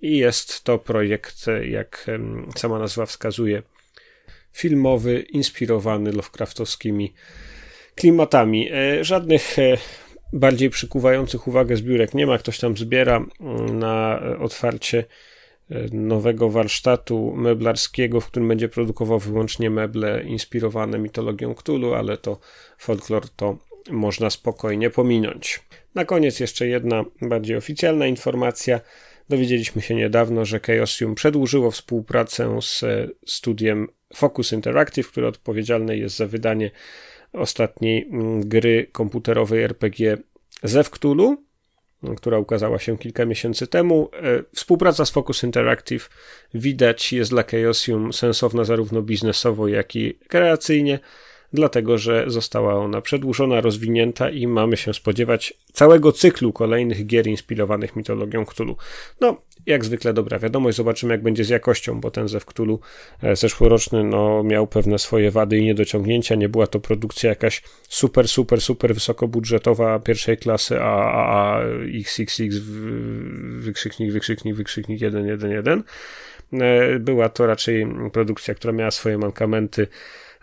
I 0.00 0.16
jest 0.16 0.64
to 0.64 0.78
projekt, 0.78 1.48
e, 1.48 1.68
jak 1.68 2.06
sama 2.56 2.78
nazwa 2.78 3.06
wskazuje, 3.06 3.62
filmowy, 4.52 5.20
inspirowany 5.20 6.12
Lovecraftowskimi 6.12 7.12
klimatami. 7.94 8.70
Żadnych 9.00 9.56
bardziej 10.32 10.70
przykuwających 10.70 11.48
uwagę 11.48 11.76
zbiórek 11.76 12.14
nie 12.14 12.26
ma. 12.26 12.38
Ktoś 12.38 12.58
tam 12.58 12.76
zbiera 12.76 13.24
mm, 13.40 13.78
na 13.78 14.20
otwarcie 14.40 15.04
e, 15.70 15.86
nowego 15.92 16.50
warsztatu 16.50 17.32
meblarskiego, 17.36 18.20
w 18.20 18.26
którym 18.26 18.48
będzie 18.48 18.68
produkował 18.68 19.18
wyłącznie 19.18 19.70
meble 19.70 20.22
inspirowane 20.24 20.98
mitologią 20.98 21.54
Cthulhu, 21.54 21.94
ale 21.94 22.16
to 22.16 22.38
folklor 22.78 23.28
to 23.28 23.56
można 23.90 24.30
spokojnie 24.30 24.90
pominąć. 24.90 25.60
Na 25.94 26.04
koniec 26.04 26.40
jeszcze 26.40 26.66
jedna 26.66 27.04
bardziej 27.22 27.56
oficjalna 27.56 28.06
informacja. 28.06 28.80
Dowiedzieliśmy 29.28 29.82
się 29.82 29.94
niedawno, 29.94 30.44
że 30.44 30.60
Chaosium 30.60 31.14
przedłużyło 31.14 31.70
współpracę 31.70 32.58
z 32.62 32.84
studiem 33.26 33.88
Focus 34.14 34.52
Interactive, 34.52 35.08
które 35.08 35.28
odpowiedzialne 35.28 35.96
jest 35.96 36.16
za 36.16 36.26
wydanie 36.26 36.70
ostatniej 37.32 38.08
mm, 38.08 38.48
gry 38.48 38.86
komputerowej 38.92 39.62
RPG 39.62 40.16
Zew 40.62 40.90
która 42.16 42.38
ukazała 42.38 42.78
się 42.78 42.98
kilka 42.98 43.24
miesięcy 43.24 43.66
temu. 43.66 44.10
E, 44.12 44.42
współpraca 44.54 45.04
z 45.04 45.10
Focus 45.10 45.42
Interactive 45.42 46.10
widać 46.54 47.12
jest 47.12 47.30
dla 47.30 47.42
Chaosium 47.42 48.12
sensowna 48.12 48.64
zarówno 48.64 49.02
biznesowo, 49.02 49.68
jak 49.68 49.96
i 49.96 50.14
kreacyjnie 50.28 50.98
dlatego 51.52 51.98
że 51.98 52.24
została 52.26 52.74
ona 52.74 53.00
przedłużona, 53.00 53.60
rozwinięta 53.60 54.30
i 54.30 54.46
mamy 54.46 54.76
się 54.76 54.94
spodziewać 54.94 55.54
całego 55.72 56.12
cyklu 56.12 56.52
kolejnych 56.52 57.06
gier 57.06 57.26
inspirowanych 57.26 57.96
mitologią 57.96 58.44
Cthulhu. 58.44 58.76
No, 59.20 59.36
jak 59.66 59.84
zwykle 59.84 60.12
dobra 60.12 60.38
wiadomość, 60.38 60.76
zobaczymy 60.76 61.14
jak 61.14 61.22
będzie 61.22 61.44
z 61.44 61.48
jakością, 61.48 62.00
bo 62.00 62.10
ten 62.10 62.28
Zew 62.28 62.44
Cthulhu 62.44 62.80
e, 63.22 63.36
zeszłoroczny 63.36 64.04
no, 64.04 64.42
miał 64.42 64.66
pewne 64.66 64.98
swoje 64.98 65.30
wady 65.30 65.58
i 65.58 65.64
niedociągnięcia, 65.64 66.34
nie 66.34 66.48
była 66.48 66.66
to 66.66 66.80
produkcja 66.80 67.30
jakaś 67.30 67.62
super, 67.88 68.28
super, 68.28 68.60
super 68.60 68.94
wysokobudżetowa 68.94 69.98
pierwszej 69.98 70.36
klasy, 70.36 70.80
a, 70.80 71.12
a, 71.12 71.56
a 71.56 71.60
XXX 71.94 72.56
wykrzyknik, 73.58 74.12
wykrzyknik, 74.12 74.54
wykrzyknik 74.54 74.98
111. 74.98 75.82
E, 76.52 76.98
była 76.98 77.28
to 77.28 77.46
raczej 77.46 77.86
produkcja, 78.12 78.54
która 78.54 78.72
miała 78.72 78.90
swoje 78.90 79.18
mankamenty, 79.18 79.86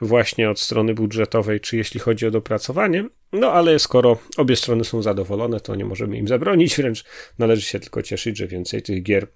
właśnie 0.01 0.49
od 0.49 0.59
strony 0.59 0.93
budżetowej, 0.93 1.59
czy 1.59 1.77
jeśli 1.77 1.99
chodzi 1.99 2.27
o 2.27 2.31
dopracowanie. 2.31 3.09
No 3.33 3.51
ale 3.51 3.79
skoro 3.79 4.17
obie 4.37 4.55
strony 4.55 4.83
są 4.83 5.01
zadowolone, 5.01 5.59
to 5.59 5.75
nie 5.75 5.85
możemy 5.85 6.17
im 6.17 6.27
zabronić, 6.27 6.75
wręcz 6.77 7.03
należy 7.39 7.61
się 7.61 7.79
tylko 7.79 8.01
cieszyć, 8.01 8.37
że 8.37 8.47
więcej 8.47 8.81
tych 8.81 9.03
gier 9.03 9.27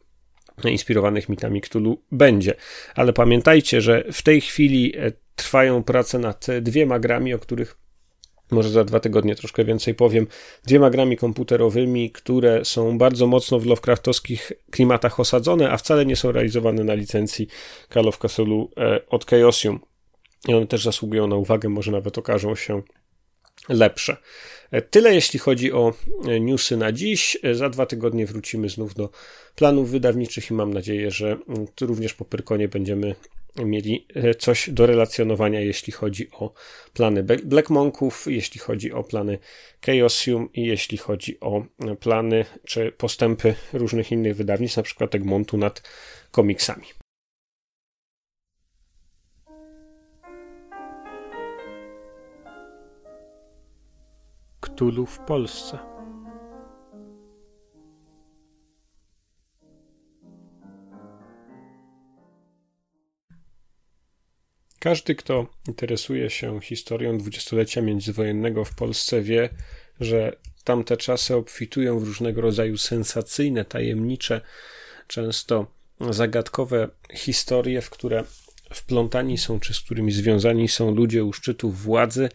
inspirowanych 0.66 1.30
mitami 1.30 1.62
Cthulhu 1.62 2.02
będzie. 2.12 2.54
Ale 2.96 3.14
pamiętajcie, 3.14 3.82
że 3.82 4.04
w 4.12 4.22
tej 4.22 4.42
chwili 4.42 4.94
e, 4.98 5.12
trwają 5.36 5.84
prace 5.84 6.20
nad 6.20 6.48
dwiema 6.62 7.00
grami, 7.00 7.34
o 7.34 7.40
których 7.40 7.78
może 8.52 8.70
za 8.70 8.84
dwa 8.84 9.00
tygodnie 9.00 9.36
troszkę 9.36 9.66
więcej 9.66 9.96
powiem, 9.96 10.28
dwiema 10.66 10.90
grami 10.90 11.18
komputerowymi, 11.18 12.12
które 12.12 12.66
są 12.66 12.98
bardzo 12.98 13.28
mocno 13.28 13.60
w 13.60 13.66
Lovecraftowskich 13.66 14.52
klimatach 14.72 15.20
osadzone, 15.20 15.72
a 15.72 15.78
wcale 15.78 16.06
nie 16.06 16.16
są 16.16 16.32
realizowane 16.32 16.84
na 16.84 16.94
licencji 16.94 17.48
Call 17.94 18.08
of 18.08 18.18
Cthulhu 18.18 18.72
e, 18.78 19.10
od 19.10 19.26
Chaosium. 19.26 19.80
I 20.48 20.54
one 20.54 20.68
też 20.68 20.84
zasługują 20.84 21.28
na 21.28 21.36
uwagę, 21.36 21.70
może 21.70 21.92
nawet 21.92 22.18
okażą 22.18 22.56
się 22.56 22.82
lepsze. 23.70 24.18
Tyle 24.90 25.16
jeśli 25.16 25.40
chodzi 25.40 25.74
o 25.74 25.94
newsy 26.42 26.78
na 26.78 26.92
dziś. 26.92 27.38
Za 27.54 27.70
dwa 27.70 27.86
tygodnie 27.86 28.26
wrócimy 28.26 28.70
znów 28.70 28.94
do 28.94 29.10
planów 29.56 29.92
wydawniczych 29.92 30.52
i 30.52 30.54
mam 30.54 30.74
nadzieję, 30.74 31.12
że 31.12 31.38
również 31.82 32.14
po 32.14 32.26
Pyrkonie 32.26 32.68
będziemy 32.68 33.16
mieli 33.64 34.08
coś 34.40 34.70
do 34.70 34.86
relacjonowania, 34.86 35.62
jeśli 35.62 35.94
chodzi 35.94 36.32
o 36.32 36.54
plany 36.94 37.24
Black 37.24 37.70
Monków, 37.70 38.26
jeśli 38.28 38.60
chodzi 38.60 38.92
o 38.92 39.04
plany 39.04 39.40
Chaosium 39.86 40.50
i 40.54 40.66
jeśli 40.66 40.98
chodzi 40.98 41.40
o 41.40 41.66
plany 42.00 42.46
czy 42.66 42.92
postępy 42.92 43.56
różnych 43.74 44.12
innych 44.12 44.36
wydawnictw, 44.36 44.78
na 44.78 44.84
przykład 44.84 45.16
Egmontu 45.16 45.58
nad 45.58 45.82
komiksami. 46.32 46.86
Cthulhu 54.80 55.06
w 55.06 55.20
Polsce. 55.20 55.78
Każdy, 64.80 65.16
kto 65.16 65.48
interesuje 65.68 66.30
się 66.30 66.62
historią 66.62 67.18
dwudziestolecia 67.18 67.82
międzywojennego 67.82 68.66
w 68.66 68.76
Polsce, 68.76 69.22
wie, 69.22 69.50
że 70.00 70.36
tamte 70.64 70.98
czasy 70.98 71.36
obfitują 71.36 72.00
w 72.00 72.04
różnego 72.04 72.42
rodzaju 72.42 72.78
sensacyjne, 72.78 73.66
tajemnicze, 73.66 74.42
często 75.08 75.68
zagadkowe 76.10 76.90
historie, 77.14 77.82
w 77.82 77.90
które 77.90 78.24
wplątani 78.74 79.38
są, 79.38 79.60
czy 79.60 79.74
z 79.74 79.80
którymi 79.80 80.12
związani 80.12 80.68
są 80.68 80.96
ludzie 80.96 81.24
u 81.24 81.34
szczytów 81.34 81.82
władzy, 81.82 82.30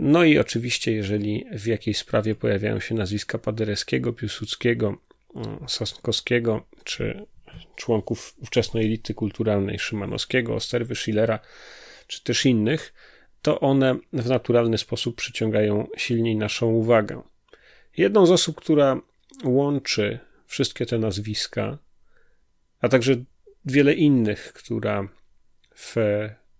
no 0.00 0.24
i 0.24 0.38
oczywiście, 0.38 0.92
jeżeli 0.92 1.44
w 1.52 1.66
jakiejś 1.66 1.98
sprawie 1.98 2.34
pojawiają 2.34 2.80
się 2.80 2.94
nazwiska 2.94 3.38
Paderewskiego, 3.38 4.12
Piłsudskiego, 4.12 4.98
mm, 5.36 5.58
Sosnkowskiego, 5.68 6.66
czy 6.84 7.26
członków 7.76 8.34
ówczesnej 8.42 8.84
elity 8.84 9.14
kulturalnej 9.14 9.78
Szymanowskiego, 9.78 10.54
Osterwy, 10.54 10.94
Schillera, 10.94 11.38
czy 12.06 12.24
też 12.24 12.46
innych, 12.46 12.94
to 13.42 13.60
one 13.60 13.96
w 14.12 14.28
naturalny 14.28 14.78
sposób 14.78 15.16
przyciągają 15.16 15.86
silniej 15.96 16.36
naszą 16.36 16.66
uwagę. 16.66 17.22
Jedną 17.96 18.26
z 18.26 18.30
osób, 18.30 18.56
która 18.56 19.00
łączy 19.44 20.18
wszystkie 20.46 20.86
te 20.86 20.98
nazwiska, 20.98 21.78
a 22.80 22.88
także 22.88 23.14
wiele 23.64 23.94
innych, 23.94 24.52
która 24.52 25.08
w 25.74 25.96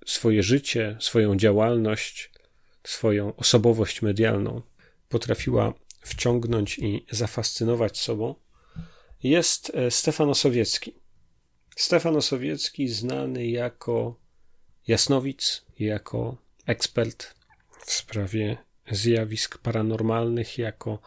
swoje 0.06 0.42
życie, 0.42 0.96
swoją 1.00 1.36
działalność 1.36 2.31
swoją 2.84 3.36
osobowość 3.36 4.02
medialną 4.02 4.62
potrafiła 5.08 5.74
wciągnąć 6.00 6.78
i 6.78 7.06
zafascynować 7.10 7.98
sobą, 7.98 8.34
jest 9.22 9.72
e, 9.74 9.90
Stefan 9.90 10.28
Osowiecki. 10.28 10.94
Stefan 11.76 12.16
Osowiecki 12.16 12.88
znany 12.88 13.46
jako 13.46 14.20
jasnowic, 14.86 15.64
jako 15.78 16.36
ekspert 16.66 17.34
w 17.86 17.92
sprawie 17.92 18.56
zjawisk 18.90 19.58
paranormalnych, 19.58 20.58
jako 20.58 20.98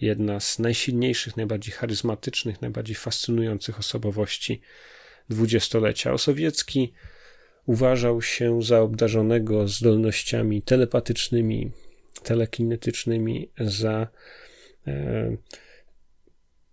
jedna 0.00 0.40
z 0.40 0.58
najsilniejszych, 0.58 1.36
najbardziej 1.36 1.74
charyzmatycznych, 1.74 2.62
najbardziej 2.62 2.96
fascynujących 2.96 3.78
osobowości 3.78 4.60
dwudziestolecia. 5.28 6.12
Osowiecki 6.12 6.92
uważał 7.68 8.22
się 8.22 8.62
za 8.62 8.80
obdarzonego 8.80 9.68
zdolnościami 9.68 10.62
telepatycznymi, 10.62 11.70
telekinetycznymi, 12.22 13.50
za 13.60 14.08
e, 14.86 15.36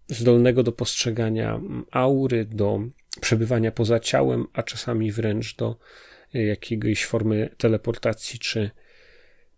zdolnego 0.08 0.64
do 0.64 0.72
postrzegania 0.72 1.62
aury, 1.92 2.46
do 2.46 2.80
przebywania 3.22 3.72
poza 3.72 4.00
ciałem, 4.00 4.46
a 4.54 4.64
czasami 4.64 5.12
wręcz 5.12 5.56
do 5.56 5.78
jakiejś 6.34 7.06
formy 7.06 7.50
teleportacji 7.58 8.40
czy 8.40 8.70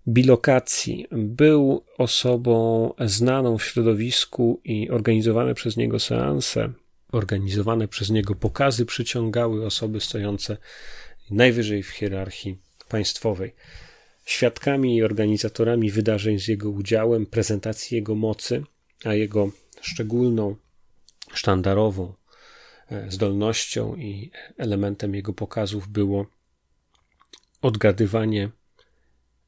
bilokacji. 0.08 1.08
Był 1.12 1.84
osobą 1.98 2.94
znaną 3.00 3.58
w 3.58 3.64
środowisku 3.64 4.62
i 4.64 4.90
organizowane 4.90 5.54
przez 5.54 5.78
niego 5.78 6.00
seanse, 6.00 6.74
organizowane 7.12 7.88
przez 7.88 8.10
niego 8.10 8.36
pokazy 8.36 8.86
przyciągały 8.86 9.66
osoby 9.66 10.02
stojące 10.02 10.58
najwyżej 11.30 11.84
w 11.84 11.90
hierarchii 11.90 12.58
państwowej. 12.90 13.56
Świadkami 14.26 14.96
i 14.96 15.04
organizatorami 15.04 15.92
wydarzeń 15.92 16.40
z 16.40 16.48
jego 16.48 16.70
udziałem, 16.70 17.26
prezentacji 17.26 17.96
jego 17.96 18.16
mocy, 18.16 18.64
a 19.06 19.14
jego 19.14 19.52
szczególną, 19.82 20.56
sztandarową 21.34 22.14
e, 22.92 23.12
zdolnością 23.12 23.96
i 23.96 24.32
elementem 24.58 25.16
jego 25.16 25.34
pokazów 25.34 25.88
było 25.88 26.26
odgadywanie 27.62 28.50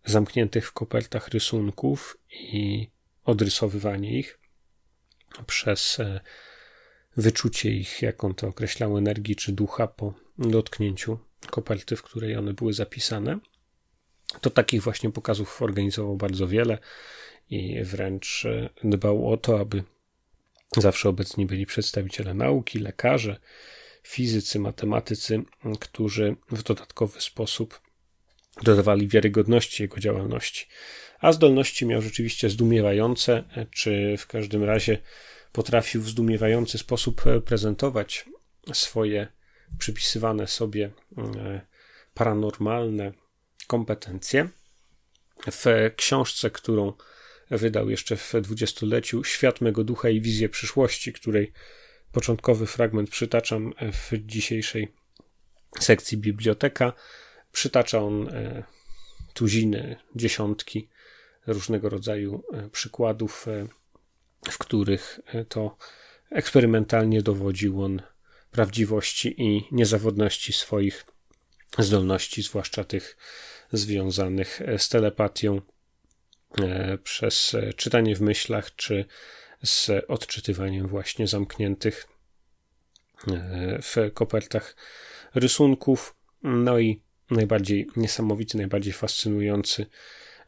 zamkniętych 0.06 0.68
w 0.68 0.72
kopertach 0.72 1.28
rysunków 1.28 2.18
i 2.32 2.88
odrysowywanie 3.26 4.20
ich 4.20 4.40
przez 5.48 6.00
e, 6.00 6.20
wyczucie 7.18 7.72
ich, 7.72 8.02
jak 8.02 8.24
on 8.24 8.36
to 8.36 8.48
określał, 8.48 8.98
energii 8.98 9.36
czy 9.36 9.52
ducha 9.52 9.88
po 9.88 10.14
dotknięciu 10.38 11.29
koperty, 11.48 11.96
w 11.96 12.04
której 12.04 12.36
one 12.36 12.54
były 12.54 12.74
zapisane. 12.74 13.40
To 14.42 14.50
takich 14.50 14.84
właśnie 14.84 15.12
pokazów 15.12 15.62
organizował 15.62 16.16
bardzo 16.16 16.48
wiele 16.48 16.78
i 17.50 17.84
wręcz 17.84 18.46
e, 18.46 18.70
dbał 18.84 19.32
o 19.32 19.38
to, 19.38 19.60
aby 19.60 19.84
zawsze 20.78 21.10
obecni 21.10 21.46
byli 21.46 21.66
przedstawiciele 21.66 22.34
nauki, 22.34 22.80
lekarze, 22.80 23.40
fizycy, 24.04 24.60
matematycy, 24.60 25.44
którzy 25.80 26.36
w 26.52 26.64
dodatkowy 26.64 27.22
sposób 27.22 27.82
dodawali 28.64 29.08
wiarygodności 29.08 29.84
jego 29.84 30.00
działalności. 30.00 30.68
A 31.20 31.32
zdolności 31.32 31.86
miał 31.86 32.02
rzeczywiście 32.02 32.50
zdumiewające, 32.50 33.44
czy 33.72 34.16
w 34.18 34.28
każdym 34.28 34.64
razie 34.64 34.98
potrafił 35.52 36.02
w 36.02 36.10
zdumiewający 36.10 36.78
sposób 36.78 37.24
prezentować 37.46 38.26
swoje 38.74 39.28
przypisywane 39.78 40.48
sobie 40.48 40.92
e, 41.18 41.62
paranormalne 42.14 43.14
kompetencje. 43.68 44.50
W 45.52 45.92
książce, 45.96 46.52
którą 46.52 46.94
wydał 47.52 47.90
jeszcze 47.90 48.18
w 48.18 48.34
dwudziestoleciu, 48.42 49.24
Świat 49.24 49.62
mego 49.62 49.84
ducha 49.84 50.10
i 50.10 50.22
wizję 50.22 50.50
przyszłości, 50.50 51.14
której 51.14 51.54
początkowy 52.12 52.66
fragment 52.66 53.10
przytaczam 53.10 53.74
w 53.94 54.12
dzisiejszej 54.26 54.94
sekcji 55.80 56.18
biblioteka, 56.18 56.94
Przytacza 57.52 58.02
on 58.02 58.28
e, 58.28 58.64
tuziny, 59.34 59.96
dziesiątki 60.16 60.90
różnego 61.48 61.90
rodzaju 61.90 62.44
e, 62.54 62.70
przykładów, 62.70 63.46
w 64.52 64.58
których 64.58 65.20
to 65.50 65.78
eksperymentalnie 66.32 67.22
dowodził 67.22 67.84
on 67.84 68.02
prawdziwości 68.52 69.42
i 69.42 69.64
niezawodności 69.72 70.54
swoich 70.54 71.06
zdolności, 71.78 72.42
zwłaszcza 72.42 72.84
tych 72.84 73.18
związanych 73.72 74.62
z 74.78 74.90
telepatią 74.90 75.62
przez 77.04 77.56
czytanie 77.76 78.16
w 78.16 78.22
myślach, 78.22 78.76
czy 78.76 79.06
z 79.64 79.92
odczytywaniem 80.08 80.88
właśnie 80.88 81.28
zamkniętych 81.28 82.08
w 83.82 84.12
kopertach 84.14 84.76
rysunków. 85.36 86.16
No 86.44 86.80
i 86.80 87.02
najbardziej 87.32 87.88
niesamowity, 87.96 88.58
najbardziej 88.58 88.94
fascynujący 88.94 89.86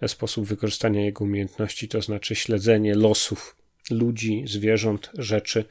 sposób 0.08 0.46
wykorzystania 0.46 1.06
jego 1.06 1.24
umiejętności, 1.24 1.88
to 1.88 2.02
znaczy 2.02 2.36
śledzenie 2.36 2.96
losów 2.96 3.56
ludzi, 3.92 4.44
zwierząt, 4.48 5.12
rzeczy 5.18 5.66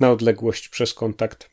na 0.00 0.10
odległość 0.10 0.68
przez 0.68 0.94
kontakt 0.94 1.50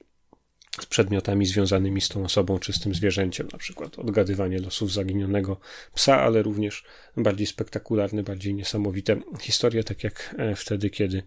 z 0.80 0.86
przedmiotami 0.86 1.46
związanymi 1.46 2.02
z 2.02 2.10
tą 2.10 2.26
osobą 2.26 2.60
czy 2.60 2.74
z 2.74 2.80
tym 2.80 2.96
zwierzęciem, 2.96 3.48
na 3.52 3.58
przykład 3.58 4.00
odgadywanie 4.00 4.60
losów 4.60 4.92
zaginionego 4.92 5.60
psa, 5.96 6.22
ale 6.22 6.42
również 6.42 6.84
bardziej 7.18 7.48
spektakularne, 7.48 8.24
bardziej 8.24 8.54
niesamowite 8.54 9.20
historie, 9.42 9.84
tak 9.84 10.04
jak 10.04 10.36
e, 10.38 10.56
wtedy, 10.56 10.90
kiedy 10.90 11.24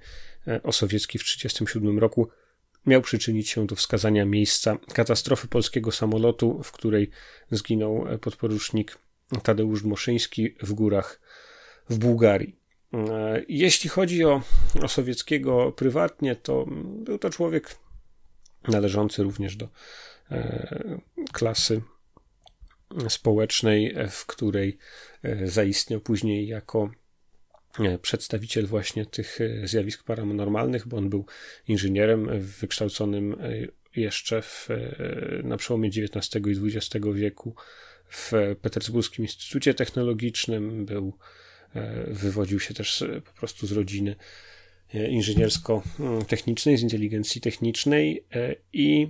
e, 0.47 0.63
Osowiecki 0.63 1.19
w 1.19 1.23
1937 1.23 1.99
roku 1.99 2.29
miał 2.87 3.03
przyczynić 3.03 3.51
się 3.51 3.67
do 3.67 3.77
wskazania 3.77 4.25
miejsca 4.25 4.77
katastrofy 4.95 5.49
polskiego 5.49 5.93
samolotu, 5.93 6.63
w 6.63 6.73
której 6.73 7.11
zginął 7.51 8.07
podporucznik 8.21 8.99
Tadeusz 9.43 9.83
Moszyński 9.83 10.55
w 10.63 10.73
górach 10.73 11.21
w 11.91 11.99
Bułgarii. 11.99 12.64
E, 12.95 13.43
jeśli 13.49 13.91
chodzi 13.91 14.25
o, 14.25 14.43
o 14.83 14.89
Sowieckiego 14.89 15.73
prywatnie, 15.73 16.37
to 16.37 16.67
był 16.85 17.19
to 17.19 17.31
człowiek 17.31 17.77
należący 18.69 19.23
również 19.23 19.57
do 19.57 19.69
e, 20.31 21.01
klasy 21.33 21.83
społecznej, 23.09 23.95
w 24.11 24.27
której 24.27 24.79
e, 25.23 25.47
zaistniał 25.47 26.01
później 26.01 26.49
jako 26.49 26.91
przedstawiciel 28.03 28.67
właśnie 28.67 29.07
tych 29.07 29.39
zjawisk 29.65 30.05
paranormalnych, 30.05 30.89
bo 30.89 30.97
on 30.97 31.11
był 31.11 31.27
inżynierem 31.69 32.41
wykształconym 32.41 33.37
jeszcze 33.97 34.43
w, 34.43 34.69
na 35.43 35.57
przełomie 35.57 35.89
XIX 35.89 36.47
i 36.47 36.77
XX 36.77 37.07
wieku 37.15 37.55
w 38.09 38.33
Petersburskim 38.63 39.25
Instytucie 39.25 39.75
Technologicznym, 39.75 40.87
był, 40.87 41.19
wywodził 42.07 42.61
się 42.61 42.75
też 42.75 43.05
po 43.25 43.33
prostu 43.33 43.67
z 43.67 43.73
rodziny 43.73 44.17
inżyniersko-technicznej, 44.95 46.79
z 46.79 46.83
inteligencji 46.83 47.41
technicznej 47.41 48.25
i 48.73 49.09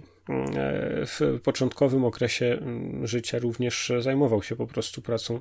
w 1.06 1.40
początkowym 1.42 2.04
okresie 2.04 2.58
życia 3.02 3.38
również 3.38 3.92
zajmował 4.00 4.42
się 4.42 4.56
po 4.56 4.66
prostu 4.66 5.02
pracą 5.02 5.40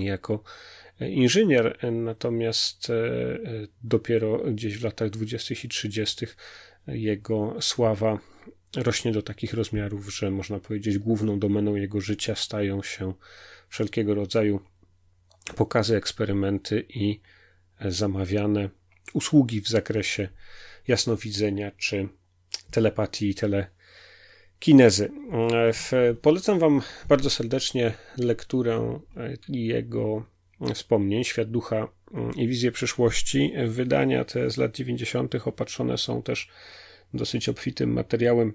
jako 0.00 0.42
inżynier, 1.00 1.78
natomiast 1.92 2.90
e, 2.90 2.94
dopiero 3.82 4.38
gdzieś 4.38 4.78
w 4.78 4.84
latach 4.84 5.10
20. 5.10 5.54
i 5.64 5.68
30. 5.68 6.26
jego 6.86 7.56
sława 7.60 8.18
rośnie 8.76 9.12
do 9.12 9.22
takich 9.22 9.54
rozmiarów, 9.54 10.14
że 10.14 10.30
można 10.30 10.58
powiedzieć, 10.58 10.98
główną 10.98 11.38
domeną 11.38 11.76
jego 11.76 12.00
życia 12.00 12.34
stają 12.34 12.82
się 12.82 13.12
wszelkiego 13.68 14.14
rodzaju 14.14 14.60
pokazy, 15.54 15.96
eksperymenty 15.96 16.86
i 16.88 17.20
zamawiane 17.80 18.68
usługi 19.14 19.60
w 19.60 19.68
zakresie 19.68 20.28
jasnowidzenia 20.88 21.70
czy 21.70 22.08
telepatii 22.70 23.28
i 23.28 23.34
telekinezy. 23.34 25.10
E, 25.92 26.14
polecam 26.14 26.58
Wam 26.58 26.82
bardzo 27.08 27.30
serdecznie 27.30 27.92
lekturę 28.18 29.00
jego 29.48 30.26
wspomnień, 30.74 31.24
Świat 31.24 31.50
Ducha 31.50 31.88
mm, 32.14 32.34
i 32.34 32.48
Wizję 32.48 32.72
Przyszłości. 32.72 33.52
Wydania 33.66 34.24
te 34.24 34.50
z 34.50 34.56
lat 34.56 34.76
90. 34.76 35.34
opatrzone 35.44 35.98
są 35.98 36.22
też 36.22 36.48
dosyć 37.14 37.48
obfitym 37.48 37.92
materiałem 37.92 38.54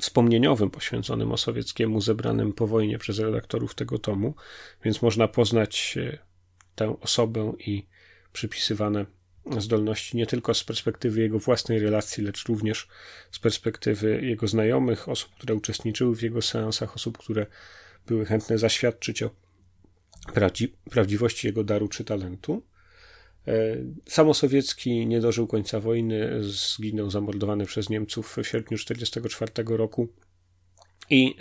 wspomnieniowym 0.00 0.70
poświęconym 0.70 1.32
Osowieckiemu, 1.32 2.00
zebranym 2.00 2.52
po 2.52 2.66
wojnie 2.66 2.98
przez 2.98 3.18
redaktorów 3.18 3.74
tego 3.74 3.98
tomu, 3.98 4.34
więc 4.84 5.02
można 5.02 5.28
poznać 5.28 5.98
e, 6.00 6.18
tę 6.74 6.96
osobę 7.00 7.52
i 7.58 7.86
przypisywane 8.32 9.06
zdolności 9.58 10.16
nie 10.16 10.26
tylko 10.26 10.54
z 10.54 10.64
perspektywy 10.64 11.20
jego 11.20 11.38
własnej 11.38 11.78
relacji, 11.78 12.24
lecz 12.24 12.44
również 12.44 12.88
z 13.30 13.38
perspektywy 13.38 14.20
jego 14.22 14.48
znajomych, 14.48 15.08
osób, 15.08 15.30
które 15.34 15.54
uczestniczyły 15.54 16.16
w 16.16 16.22
jego 16.22 16.42
seansach, 16.42 16.94
osób, 16.94 17.18
które 17.18 17.46
były 18.06 18.26
chętne 18.26 18.58
zaświadczyć 18.58 19.22
o 19.22 19.30
prawdzi 20.34 20.74
prawdziwości 20.90 21.46
jego 21.46 21.64
daru 21.64 21.88
czy 21.88 22.04
talentu. 22.04 22.62
Samosowiecki 24.08 25.06
nie 25.06 25.20
dożył 25.20 25.46
końca 25.46 25.80
wojny, 25.80 26.42
zginął 26.42 27.10
zamordowany 27.10 27.66
przez 27.66 27.90
Niemców 27.90 28.36
w 28.36 28.46
sierpniu 28.46 28.78
1944 28.78 29.76
roku. 29.76 30.08
I 31.10 31.34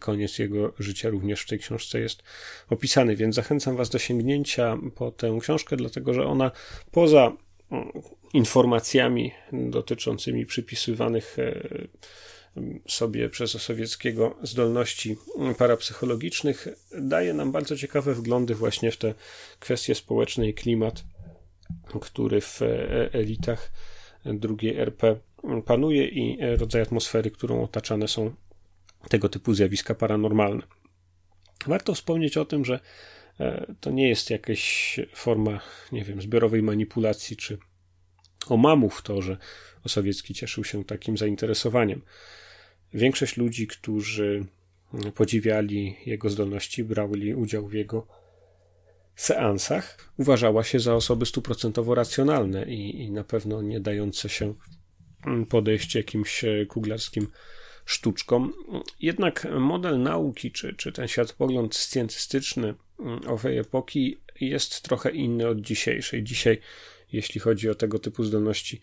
koniec 0.00 0.38
jego 0.38 0.72
życia 0.78 1.08
również 1.08 1.42
w 1.42 1.48
tej 1.48 1.58
książce 1.58 2.00
jest 2.00 2.22
opisany, 2.68 3.16
więc 3.16 3.34
zachęcam 3.34 3.76
Was 3.76 3.90
do 3.90 3.98
sięgnięcia 3.98 4.78
po 4.94 5.10
tę 5.10 5.38
książkę, 5.40 5.76
dlatego 5.76 6.14
że 6.14 6.26
ona 6.26 6.50
poza 6.90 7.36
mm, 7.70 7.88
informacjami 8.32 9.32
dotyczącymi 9.52 10.46
przypisywanych 10.46 11.38
e, 11.38 11.88
sobie 12.88 13.28
przez 13.28 13.54
Osowieckiego 13.54 14.36
zdolności 14.42 15.16
parapsychologicznych 15.58 16.68
daje 16.98 17.34
nam 17.34 17.52
bardzo 17.52 17.76
ciekawe 17.76 18.14
wglądy 18.14 18.54
właśnie 18.54 18.90
w 18.90 18.96
te 18.96 19.14
kwestie 19.60 19.94
społeczne 19.94 20.48
i 20.48 20.54
klimat, 20.54 21.04
który 22.00 22.40
w 22.40 22.62
e, 22.62 23.12
elitach 23.12 23.72
drugiej 24.24 24.78
RP 24.78 25.16
panuje 25.66 26.08
i 26.08 26.38
rodzaj 26.56 26.82
atmosfery, 26.82 27.30
którą 27.30 27.62
otaczane 27.62 28.08
są 28.08 28.34
tego 29.08 29.28
typu 29.28 29.54
zjawiska 29.54 29.94
paranormalne. 29.94 30.62
Warto 31.66 31.94
wspomnieć 31.94 32.36
o 32.36 32.44
tym, 32.44 32.64
że 32.64 32.80
e, 33.40 33.74
to 33.80 33.90
nie 33.90 34.08
jest 34.08 34.30
jakaś 34.30 35.00
forma, 35.14 35.60
nie 35.92 36.04
wiem, 36.04 36.22
zbiorowej 36.22 36.62
manipulacji 36.62 37.36
czy 37.36 37.58
omamów 38.48 39.02
to, 39.02 39.22
że 39.22 39.36
Osowiecki 39.84 40.34
cieszył 40.34 40.64
się 40.64 40.84
takim 40.84 41.18
zainteresowaniem. 41.18 42.02
Większość 42.94 43.36
ludzi, 43.36 43.66
którzy 43.66 44.44
podziwiali 45.14 45.96
jego 46.06 46.30
zdolności, 46.30 46.84
brali 46.84 47.34
udział 47.34 47.66
w 47.68 47.72
jego 47.72 48.06
seansach, 49.22 50.12
uważała 50.16 50.64
się 50.64 50.80
za 50.80 50.94
osoby 50.94 51.26
stuprocentowo 51.26 51.94
racjonalne 51.94 52.64
i, 52.64 53.02
i 53.02 53.10
na 53.10 53.24
pewno 53.24 53.62
nie 53.62 53.80
dające 53.80 54.28
się 54.28 54.54
podejść 55.48 55.94
jakimś 55.94 56.44
kuglarskim 56.68 57.26
sztuczkom. 57.84 58.52
Jednak 59.00 59.46
model 59.58 60.02
nauki, 60.02 60.52
czy, 60.52 60.74
czy 60.74 60.92
ten 60.92 61.08
światopogląd 61.08 61.76
scjentystyczny 61.76 62.74
owej 63.26 63.58
epoki 63.58 64.20
jest 64.40 64.82
trochę 64.82 65.10
inny 65.10 65.48
od 65.48 65.60
dzisiejszej. 65.60 66.22
Dzisiaj, 66.22 66.60
jeśli 67.12 67.40
chodzi 67.40 67.68
o 67.70 67.74
tego 67.74 67.98
typu 67.98 68.24
zdolności 68.24 68.80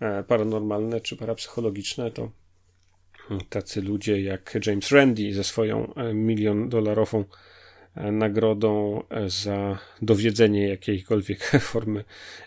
e, 0.00 0.22
paranormalne 0.22 1.00
czy 1.00 1.16
parapsychologiczne, 1.16 2.10
to 2.10 2.30
tacy 3.48 3.82
ludzie 3.82 4.22
jak 4.22 4.58
James 4.66 4.90
Randi 4.90 5.32
ze 5.32 5.44
swoją 5.44 5.94
e, 5.94 6.14
milion 6.14 6.68
dolarową 6.68 7.20
e, 7.20 7.24
nagrodą 7.96 9.02
za 9.26 9.78
dowiedzenie 10.02 10.68
jakiejkolwiek 10.68 11.50
formy 11.72 12.04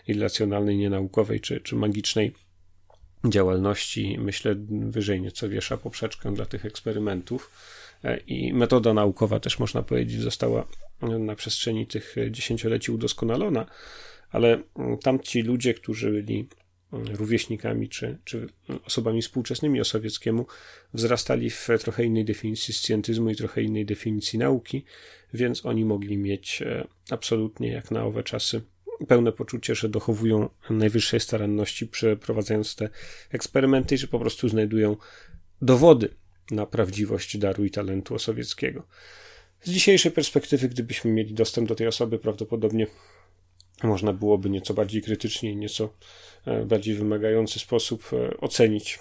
irracjonalnej, 0.08 0.76
nienaukowej 0.76 1.40
czy, 1.40 1.60
czy 1.60 1.76
magicznej 1.76 2.32
działalności, 3.24 4.16
myślę, 4.18 4.54
wyżej 4.68 5.20
nieco 5.20 5.48
wiesza 5.48 5.76
poprzeczkę 5.76 6.34
dla 6.34 6.46
tych 6.46 6.64
eksperymentów. 6.64 7.50
E, 8.04 8.16
I 8.16 8.52
metoda 8.52 8.94
naukowa 8.94 9.40
też 9.40 9.58
można 9.58 9.82
powiedzieć 9.82 10.20
została 10.20 10.66
na 11.02 11.34
przestrzeni 11.34 11.86
tych 11.86 12.14
dziesięcioleci 12.30 12.92
udoskonalona, 12.92 13.66
ale 14.30 14.62
tamci 15.02 15.42
ludzie, 15.42 15.74
którzy 15.74 16.10
byli 16.10 16.48
rówieśnikami 17.12 17.88
czy, 17.88 18.18
czy 18.24 18.48
osobami 18.84 19.22
współczesnymi 19.22 19.80
o 19.80 19.84
sowieckiemu, 19.84 20.46
wzrastali 20.94 21.50
w 21.50 21.68
trochę 21.80 22.04
innej 22.04 22.24
definicji 22.24 22.74
scjentyzmu 22.74 23.30
i 23.30 23.36
trochę 23.36 23.62
innej 23.62 23.86
definicji 23.86 24.38
nauki, 24.38 24.84
więc 25.34 25.66
oni 25.66 25.84
mogli 25.84 26.18
mieć 26.18 26.62
e, 26.62 26.86
absolutnie 27.10 27.68
jak 27.68 27.90
na 27.90 28.04
owe 28.04 28.22
czasy 28.22 28.62
pełne 29.08 29.32
poczucie, 29.32 29.74
że 29.74 29.88
dochowują 29.88 30.48
najwyższej 30.70 31.20
staranności 31.20 31.86
przeprowadzając 31.86 32.76
te 32.76 32.88
eksperymenty 33.30 33.94
i 33.94 33.98
że 33.98 34.06
po 34.06 34.18
prostu 34.18 34.48
znajdują 34.48 34.96
dowody 35.62 36.08
na 36.50 36.66
prawdziwość 36.66 37.38
daru 37.38 37.64
i 37.64 37.70
talentu 37.70 38.18
sowieckiego. 38.18 38.86
Z 39.62 39.70
dzisiejszej 39.70 40.12
perspektywy, 40.12 40.68
gdybyśmy 40.68 41.10
mieli 41.10 41.34
dostęp 41.34 41.68
do 41.68 41.74
tej 41.74 41.86
osoby, 41.86 42.18
prawdopodobnie 42.18 42.86
można 43.84 44.12
byłoby 44.12 44.50
nieco 44.50 44.74
bardziej 44.74 45.02
krytycznie 45.02 45.50
i 45.50 45.56
nieco 45.56 45.94
e, 46.46 46.64
bardziej 46.64 46.94
wymagający 46.94 47.58
sposób 47.58 48.10
e, 48.12 48.36
ocenić 48.36 48.98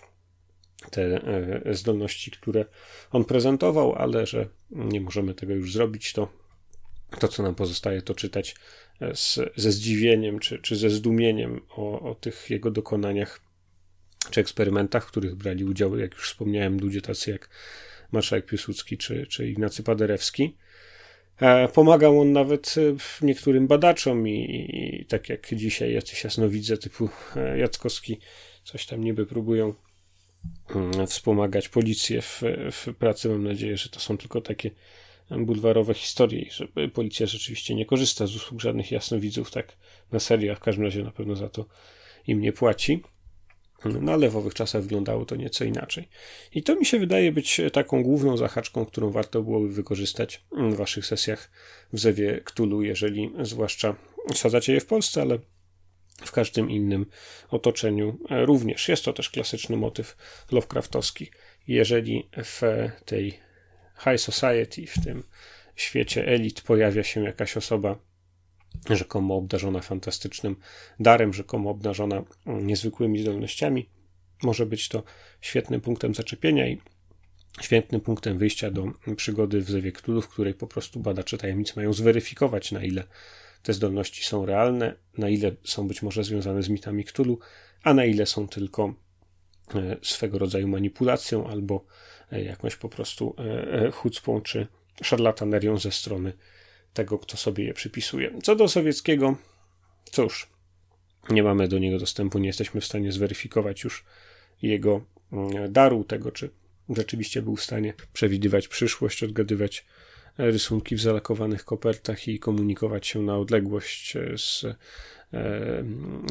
te 0.92 1.02
e, 1.02 1.74
zdolności, 1.74 2.32
które 2.32 2.66
on 3.12 3.26
prezentował, 3.26 3.94
ale 3.96 4.26
że 4.26 4.48
nie 4.72 5.02
możemy 5.02 5.34
tego 5.34 5.54
już 5.54 5.74
zrobić, 5.74 6.14
to 6.14 6.44
to, 7.20 7.28
co 7.28 7.44
nam 7.44 7.56
pozostaje, 7.56 8.02
to 8.02 8.16
czytać 8.16 8.56
z, 9.14 9.40
ze 9.56 9.72
zdziwieniem 9.72 10.40
czy, 10.40 10.60
czy 10.60 10.76
ze 10.76 10.90
zdumieniem 10.90 11.62
o, 11.70 12.12
o 12.12 12.16
tych 12.16 12.50
jego 12.50 12.72
dokonaniach 12.72 13.40
czy 14.30 14.42
eksperymentach, 14.42 15.06
w 15.06 15.08
których 15.08 15.36
brali 15.36 15.66
udział, 15.66 15.98
jak 15.98 16.14
już 16.14 16.30
wspomniałem, 16.30 16.78
ludzie 16.78 17.02
tacy 17.02 17.32
jak 17.32 17.50
marszałek 18.12 18.46
Piłsudski 18.46 18.98
czy, 18.98 19.28
czy 19.28 19.48
Ignacy 19.48 19.84
Paderewski. 19.84 20.58
E, 21.42 21.68
pomagał 21.68 22.20
on 22.20 22.32
nawet 22.32 22.76
e, 22.78 23.26
niektórym 23.26 23.68
badaczom 23.68 24.28
i, 24.28 24.70
i 25.02 25.06
tak 25.06 25.30
jak 25.30 25.48
dzisiaj 25.54 25.94
jacyś 25.94 26.24
jasnowidze 26.24 26.78
typu 26.78 27.10
e, 27.36 27.58
Jackowski 27.58 28.20
coś 28.64 28.86
tam 28.86 29.04
niby 29.04 29.26
próbują 29.26 29.74
mm, 30.76 31.08
wspomagać 31.08 31.70
policję 31.70 32.22
w, 32.22 32.42
w 32.72 32.94
pracy. 33.00 33.30
Mam 33.30 33.44
nadzieję, 33.44 33.78
że 33.78 33.90
to 33.90 34.00
są 34.00 34.18
tylko 34.18 34.42
takie 34.42 34.72
bulwarowe 35.32 35.94
historie, 35.94 36.46
że 36.52 36.68
policja 36.94 37.26
rzeczywiście 37.26 37.76
nie 37.76 37.86
korzysta 37.86 38.28
z 38.28 38.36
usług 38.36 38.62
żadnych 38.62 38.92
jasnowidzów, 38.92 39.52
tak 39.52 39.78
na 40.12 40.20
serio, 40.20 40.52
a 40.52 40.56
w 40.56 40.60
każdym 40.60 40.84
razie 40.84 41.04
na 41.04 41.12
pewno 41.12 41.36
za 41.36 41.50
to 41.50 41.66
im 42.28 42.42
nie 42.42 42.54
płaci. 42.54 43.04
No 43.86 44.12
ale 44.12 44.30
w 44.30 44.38
owych 44.38 44.54
czasach 44.54 44.82
wyglądało 44.82 45.26
to 45.26 45.36
nieco 45.36 45.66
inaczej. 45.66 46.10
I 46.52 46.64
to 46.64 46.76
mi 46.76 46.86
się 46.86 47.00
wydaje 47.00 47.32
być 47.32 47.62
taką 47.74 48.04
główną 48.04 48.38
zahaczką, 48.38 48.86
którą 48.86 49.10
warto 49.10 49.42
byłoby 49.42 49.70
wykorzystać 49.70 50.44
w 50.52 50.76
waszych 50.76 51.06
sesjach 51.06 51.52
w 51.94 52.00
Zewie 52.00 52.42
Ktulu, 52.44 52.82
jeżeli 52.82 53.34
zwłaszcza 53.42 53.96
sadzacie 54.36 54.74
je 54.74 54.80
w 54.80 54.86
Polsce, 54.86 55.22
ale 55.22 55.40
w 56.26 56.32
każdym 56.32 56.72
innym 56.72 57.06
otoczeniu 57.50 58.20
również. 58.30 58.90
Jest 58.90 59.06
to 59.06 59.14
też 59.14 59.30
klasyczny 59.30 59.78
motyw 59.78 60.18
Lovecraftowski. 60.52 61.32
Jeżeli 61.68 62.30
w 62.44 62.62
tej 63.06 63.40
high 64.04 64.18
society, 64.18 64.88
w 64.88 65.04
tym 65.04 65.24
świecie 65.76 66.28
elit 66.28 66.62
pojawia 66.62 67.04
się 67.04 67.24
jakaś 67.24 67.58
osoba 67.58 68.00
rzekomo 68.90 69.36
obdarzona 69.36 69.80
fantastycznym 69.80 70.56
darem, 71.00 71.34
rzekomo 71.34 71.70
obdarzona 71.70 72.24
niezwykłymi 72.46 73.20
zdolnościami, 73.20 73.90
może 74.44 74.66
być 74.66 74.90
to 74.90 75.04
świetnym 75.42 75.82
punktem 75.82 76.16
zaczepienia 76.16 76.68
i 76.68 76.82
świetnym 77.62 78.02
punktem 78.02 78.38
wyjścia 78.38 78.72
do 78.72 78.86
przygody 79.16 79.62
w 79.62 79.70
Zewie 79.70 79.92
Cthulhu, 79.92 80.22
w 80.22 80.30
której 80.30 80.54
po 80.54 80.68
prostu 80.68 81.00
badacze 81.00 81.38
tajemnic 81.38 81.76
mają 81.76 81.94
zweryfikować, 81.94 82.72
na 82.72 82.84
ile 82.84 83.04
te 83.64 83.74
zdolności 83.74 84.24
są 84.24 84.46
realne, 84.46 84.96
na 85.18 85.30
ile 85.30 85.52
są 85.64 85.88
być 85.88 86.02
może 86.02 86.24
związane 86.24 86.64
z 86.64 86.70
mitami 86.70 87.04
Cthulhu, 87.04 87.40
a 87.84 87.94
na 87.94 88.06
ile 88.06 88.26
są 88.26 88.48
tylko 88.48 88.94
e, 89.76 89.98
swego 90.02 90.38
rodzaju 90.38 90.68
manipulacją 90.68 91.48
albo 91.48 91.86
E, 92.34 92.44
jakąś 92.44 92.76
po 92.76 92.90
prostu 92.90 93.36
e, 93.38 93.74
e, 93.74 93.92
chucpą 93.92 94.42
czy 94.42 94.68
szarlatanerią 95.04 95.78
ze 95.78 95.92
strony 95.92 96.34
tego, 96.94 97.20
kto 97.20 97.38
sobie 97.38 97.64
je 97.64 97.74
przypisuje. 97.74 98.40
Co 98.44 98.56
do 98.56 98.68
sowieckiego, 98.68 99.36
cóż, 100.12 100.50
nie 101.30 101.44
mamy 101.44 101.68
do 101.68 101.80
niego 101.80 102.00
dostępu, 102.00 102.40
nie 102.40 102.48
jesteśmy 102.48 102.82
w 102.82 102.86
stanie 102.86 103.12
zweryfikować 103.12 103.84
już 103.84 104.06
jego 104.62 105.06
mm, 105.32 105.74
daru, 105.74 106.04
tego, 106.04 106.32
czy 106.32 106.50
rzeczywiście 106.90 107.42
był 107.42 107.56
w 107.56 107.64
stanie 107.64 107.94
przewidywać 108.14 108.68
przyszłość, 108.68 109.24
odgadywać 109.24 109.86
rysunki 110.38 110.96
w 110.96 111.02
zalakowanych 111.02 111.66
kopertach 111.66 112.28
i 112.28 112.40
komunikować 112.40 113.08
się 113.08 113.22
na 113.22 113.38
odległość 113.38 114.14
z 114.38 114.66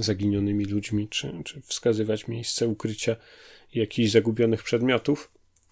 zaginionymi 0.01 0.65
ludźmi, 0.65 1.09
czy, 1.09 1.33
czy 1.45 1.61
wskazywać 1.61 2.29
miejsce 2.29 2.69
ukrycia 2.69 3.17
jakichś 3.75 4.11
zagubionych 4.11 4.63
przedmiotów. 4.63 5.31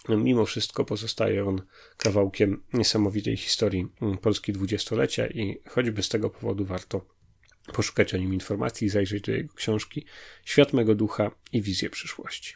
Mimo 0.09 0.47
wszystko 0.47 0.85
pozostaje 0.85 1.45
on 1.45 1.63
kawałkiem 1.97 2.63
niesamowitej 2.73 3.37
historii 3.37 3.87
mm, 4.03 4.19
Polski 4.19 4.53
dwudziestolecia 4.53 5.27
i 5.27 5.63
choćby 5.69 6.03
z 6.03 6.09
tego 6.09 6.31
powodu 6.31 6.65
warto 6.65 7.07
poszukać 7.73 8.15
o 8.15 8.17
nim 8.17 8.35
informacji 8.35 8.87
i 8.87 8.91
zajrzeć 8.91 9.23
do 9.23 9.33
jego 9.33 9.55
książki 9.55 10.07
Świat 10.45 10.73
mego 10.73 10.95
ducha 10.95 11.31
i 11.53 11.63
wizje 11.63 11.91
przyszłości. 11.91 12.55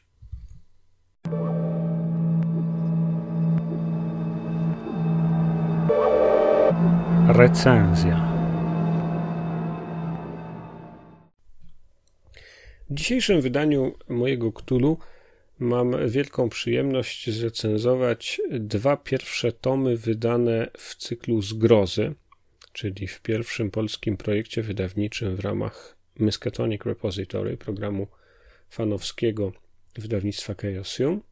Recenzja. 7.29 8.35
W 12.91 12.95
dzisiejszym 12.95 13.41
wydaniu 13.41 13.93
mojego 14.09 14.53
Ktulu 14.53 14.99
mam 15.59 16.09
wielką 16.09 16.49
przyjemność 16.49 17.31
zrecenzować 17.31 18.41
dwa 18.51 18.97
pierwsze 18.97 19.53
tomy 19.53 19.97
wydane 19.97 20.71
w 20.79 20.95
cyklu 20.97 21.43
Zgrozy, 21.43 22.15
czyli 22.73 23.07
w 23.07 23.21
pierwszym 23.21 23.71
polskim 23.71 24.17
projekcie 24.17 24.63
wydawniczym 24.63 25.37
w 25.37 25.41
ramach 25.41 25.97
Miskatonic 26.19 26.83
Repository, 26.85 27.57
programu 27.57 28.07
fanowskiego 28.71 29.53
wydawnictwa 29.95 30.55
Chaosium. 30.55 31.23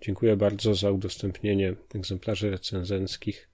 Dziękuję 0.00 0.36
bardzo 0.36 0.74
za 0.74 0.90
udostępnienie 0.90 1.74
egzemplarzy 1.94 2.50
recenzenckich 2.50 3.48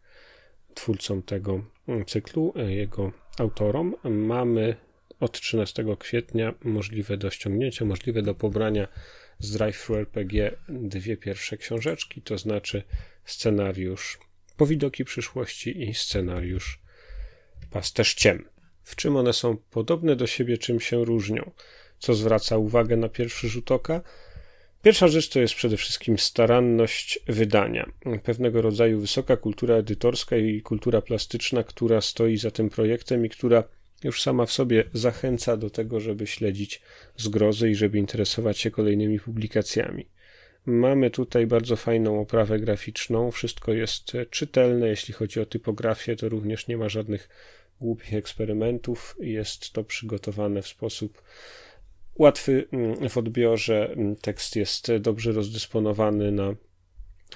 twórcom 0.75 1.23
tego 1.23 1.65
cyklu, 2.07 2.55
jego 2.69 3.13
autorom. 3.39 3.97
Mamy 4.05 4.77
od 5.21 5.41
13 5.41 5.85
kwietnia 5.99 6.55
możliwe 6.65 7.17
do 7.17 7.31
ściągnięcia, 7.31 7.85
możliwe 7.85 8.23
do 8.23 8.35
pobrania 8.35 8.89
z 9.41 9.53
Drive 9.53 9.91
RPG 9.91 10.57
dwie 10.69 11.17
pierwsze 11.17 11.57
książeczki, 11.57 12.23
to 12.23 12.39
znaczy 12.39 12.83
scenariusz 13.25 14.19
Powidoki 14.57 15.05
przyszłości 15.05 15.83
i 15.89 15.95
scenariusz 15.95 16.81
Pasterz 17.71 18.15
Ciem. 18.15 18.49
W 18.83 18.97
czym 18.97 19.17
one 19.17 19.33
są 19.33 19.57
podobne 19.57 20.17
do 20.17 20.27
siebie, 20.27 20.59
czym 20.59 20.81
się 20.81 21.05
różnią? 21.05 21.51
Co 21.99 22.15
zwraca 22.15 22.57
uwagę 22.57 22.97
na 22.97 23.09
pierwszy 23.09 23.49
rzut 23.49 23.71
oka? 23.71 24.03
Pierwsza 24.83 25.09
rzecz 25.09 25.29
to 25.29 25.41
jest 25.41 25.55
przede 25.55 25.77
wszystkim 25.77 26.19
staranność 26.19 27.19
wydania. 27.27 27.93
Pewnego 28.23 28.63
rodzaju 28.63 29.01
wysoka 29.01 29.37
kultura 29.37 29.75
edytorska 29.75 30.37
i 30.37 30.63
kultura 30.63 31.03
plastyczna, 31.03 31.65
która 31.65 32.01
stoi 32.01 32.37
za 32.37 32.51
tym 32.51 32.71
projektem 32.71 33.27
i 33.27 33.29
która 33.29 33.65
już 34.05 34.23
sama 34.23 34.47
w 34.47 34.53
sobie 34.53 34.85
zachęca 34.93 35.57
do 35.57 35.71
tego, 35.71 36.01
żeby 36.01 36.27
śledzić 36.27 36.83
zgrozy 37.17 37.71
i 37.71 37.75
żeby 37.75 37.99
interesować 37.99 38.59
się 38.59 38.71
kolejnymi 38.71 39.21
publikacjami. 39.21 40.07
Mamy 40.67 41.11
tutaj 41.11 41.47
bardzo 41.47 41.77
fajną 41.77 42.21
oprawę 42.21 42.59
graficzną, 42.59 43.31
wszystko 43.31 43.73
jest 43.73 44.13
czytelne, 44.31 44.89
jeśli 44.89 45.15
chodzi 45.15 45.41
o 45.41 45.47
typografię, 45.47 46.17
to 46.17 46.29
również 46.29 46.69
nie 46.69 46.77
ma 46.77 46.89
żadnych 46.89 47.29
głupich 47.81 48.15
eksperymentów, 48.15 49.17
jest 49.21 49.73
to 49.73 49.85
przygotowane 49.85 50.63
w 50.63 50.69
sposób 50.69 51.23
łatwy 52.19 52.69
mm, 52.73 53.09
w 53.09 53.17
odbiorze, 53.17 53.93
mm, 53.93 54.17
tekst 54.17 54.57
jest 54.57 54.97
dobrze 55.01 55.33
rozdysponowany 55.33 56.33
na 56.33 56.55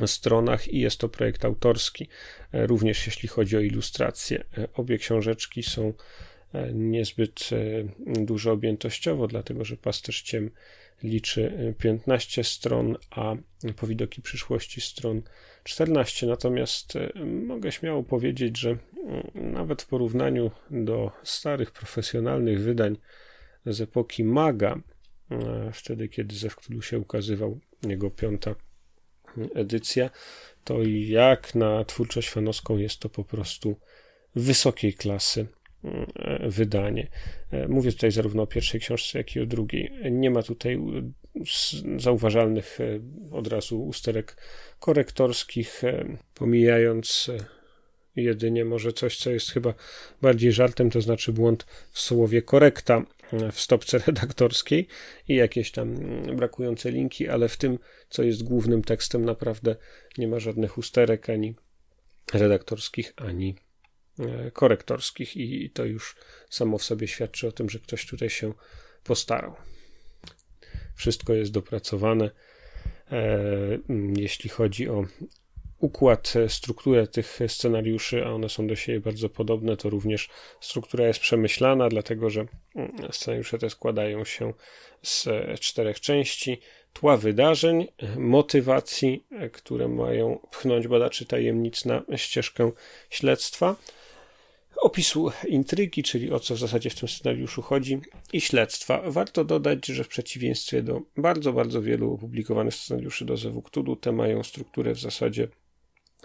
stronach 0.07 0.69
i 0.69 0.81
jest 0.81 0.99
to 0.99 1.09
projekt 1.09 1.45
autorski, 1.45 2.09
e, 2.53 2.67
również 2.67 3.07
jeśli 3.07 3.29
chodzi 3.29 3.57
o 3.57 3.61
ilustrację. 3.61 4.45
E, 4.59 4.69
obie 4.75 4.99
książeczki 4.99 5.63
są 5.63 5.89
e, 5.89 5.93
niezbyt 6.75 7.51
dużo 8.07 8.53
objętościowo, 8.53 9.27
dlatego 9.27 9.65
że 9.65 9.77
Pasterz 9.77 10.23
Ciem 10.23 10.51
liczy 11.03 11.75
15 11.79 12.45
stron, 12.45 12.97
a 13.11 13.35
Powidoki 13.77 14.23
przyszłości 14.23 14.81
stron 14.81 15.23
14. 15.65 16.27
Natomiast 16.27 16.93
mogę 17.47 17.73
śmiało 17.73 18.03
powiedzieć, 18.03 18.59
że 18.59 18.71
mm, 18.71 19.53
nawet 19.53 19.83
w 19.83 19.87
porównaniu 19.87 20.51
do 20.71 21.11
starych 21.23 21.71
profesjonalnych 21.71 22.61
wydań 22.61 22.97
z 23.67 23.81
epoki 23.81 24.25
Maga, 24.25 24.81
e, 25.31 25.71
wtedy 25.73 26.09
kiedy 26.09 26.37
ze 26.37 26.49
Cthulhu 26.49 26.83
się 26.83 26.99
ukazywał 26.99 27.61
jego 27.83 28.11
piąta 28.11 28.55
edycja, 29.55 30.11
to 30.65 30.79
jak 31.07 31.55
na 31.55 31.85
twórczość 31.85 32.31
fanowską 32.31 32.77
jest 32.77 32.99
to 32.99 33.09
po 33.09 33.25
prostu 33.25 33.77
wysokiej 34.35 34.95
klasy 34.95 35.41
e, 35.41 35.64
wydanie. 36.41 37.09
E, 37.51 37.69
mówię 37.69 37.93
tutaj 37.93 38.11
zarówno 38.11 38.43
o 38.43 38.47
pierwszej 38.47 38.81
książce, 38.81 39.19
jak 39.19 39.37
i 39.37 39.41
o 39.41 39.47
drugiej. 39.47 39.93
Nie 40.11 40.31
ma 40.31 40.43
tutaj 40.43 40.79
zauważalnych 41.97 42.79
od 43.31 43.47
razu 43.47 43.83
usterek 43.83 44.37
korektorskich, 44.81 45.83
pomijając 46.35 47.31
jedynie 48.17 48.65
może 48.65 48.93
coś, 48.93 49.17
co 49.17 49.31
jest 49.31 49.51
chyba 49.51 49.75
bardziej 50.23 50.53
żartem, 50.53 50.91
to 50.91 51.01
znaczy 51.01 51.33
błąd 51.33 51.67
w 51.91 52.01
słowie 52.01 52.43
korekta 52.43 53.03
w 53.53 53.61
stopce 53.61 53.99
redaktorskiej 54.07 54.89
i 55.29 55.35
jakieś 55.35 55.71
tam 55.73 55.97
brakujące 56.37 56.91
linki, 56.91 57.29
ale 57.29 57.49
w 57.49 57.57
tym, 57.57 57.79
co 58.09 58.23
jest 58.23 58.43
głównym 58.43 58.83
tekstem, 58.83 59.25
naprawdę 59.25 59.77
nie 60.19 60.29
ma 60.29 60.39
żadnych 60.39 60.79
usterek 60.79 61.31
ani 61.31 61.55
redaktorskich, 62.33 63.13
ani 63.17 63.49
e, 63.49 63.64
korektorskich, 64.53 65.37
i 65.37 65.71
to 65.71 65.85
już 65.85 66.17
samo 66.51 66.79
w 66.79 66.85
sobie 66.85 67.09
świadczy 67.09 67.49
o 67.49 67.53
tym, 67.53 67.71
że 67.71 67.79
ktoś 67.79 68.07
tutaj 68.07 68.31
się 68.31 68.53
postarał. 69.05 69.55
Wszystko 70.95 71.35
jest 71.35 71.53
dopracowane. 71.53 72.31
E, 73.11 73.39
jeśli 74.17 74.51
chodzi 74.51 74.89
o 74.89 75.05
układ, 75.79 76.33
e, 76.37 76.49
strukturę 76.49 77.07
tych 77.07 77.39
scenariuszy, 77.49 78.25
a 78.25 78.31
one 78.31 78.49
są 78.49 78.67
do 78.67 78.77
siebie 78.77 79.01
bardzo 79.01 79.29
podobne, 79.29 79.77
to 79.77 79.91
również 79.91 80.31
struktura 80.61 81.07
jest 81.07 81.21
przemyślana, 81.21 81.89
dlatego 81.89 82.31
że 82.31 82.47
mm, 82.75 83.13
scenariusze 83.13 83.59
te 83.59 83.71
składają 83.71 84.25
się 84.25 84.53
z 85.03 85.29
czterech 85.61 86.01
części. 86.01 86.61
Tła 86.93 87.17
wydarzeń, 87.17 87.89
motywacji, 88.17 89.27
e, 89.31 89.51
które 89.51 89.89
mają 89.89 90.39
pchnąć 90.51 90.89
badaczy 90.89 91.27
tajemnic 91.27 91.85
na 91.85 92.03
ścieżkę 92.17 92.73
śledztwa, 93.11 93.77
opisu 94.77 95.31
intrygi, 95.49 96.03
czyli 96.03 96.33
o 96.33 96.41
co 96.41 96.55
w 96.55 96.59
zasadzie 96.59 96.91
w 96.91 96.95
tym 96.95 97.09
scenariuszu 97.09 97.63
chodzi, 97.63 98.01
i 98.33 98.41
śledztwa. 98.41 99.03
Warto 99.07 99.45
dodać, 99.45 99.87
że 99.87 100.05
w 100.05 100.09
przeciwieństwie 100.09 100.83
do 100.83 101.01
bardzo, 101.17 101.53
bardzo 101.53 101.83
wielu 101.83 102.15
opublikowanych 102.15 102.75
scenariuszy 102.75 103.25
do 103.25 103.37
Zewu 103.37 103.63
te 104.01 104.13
mają 104.13 104.43
strukturę 104.43 104.95
w 104.95 105.01
zasadzie 105.01 105.49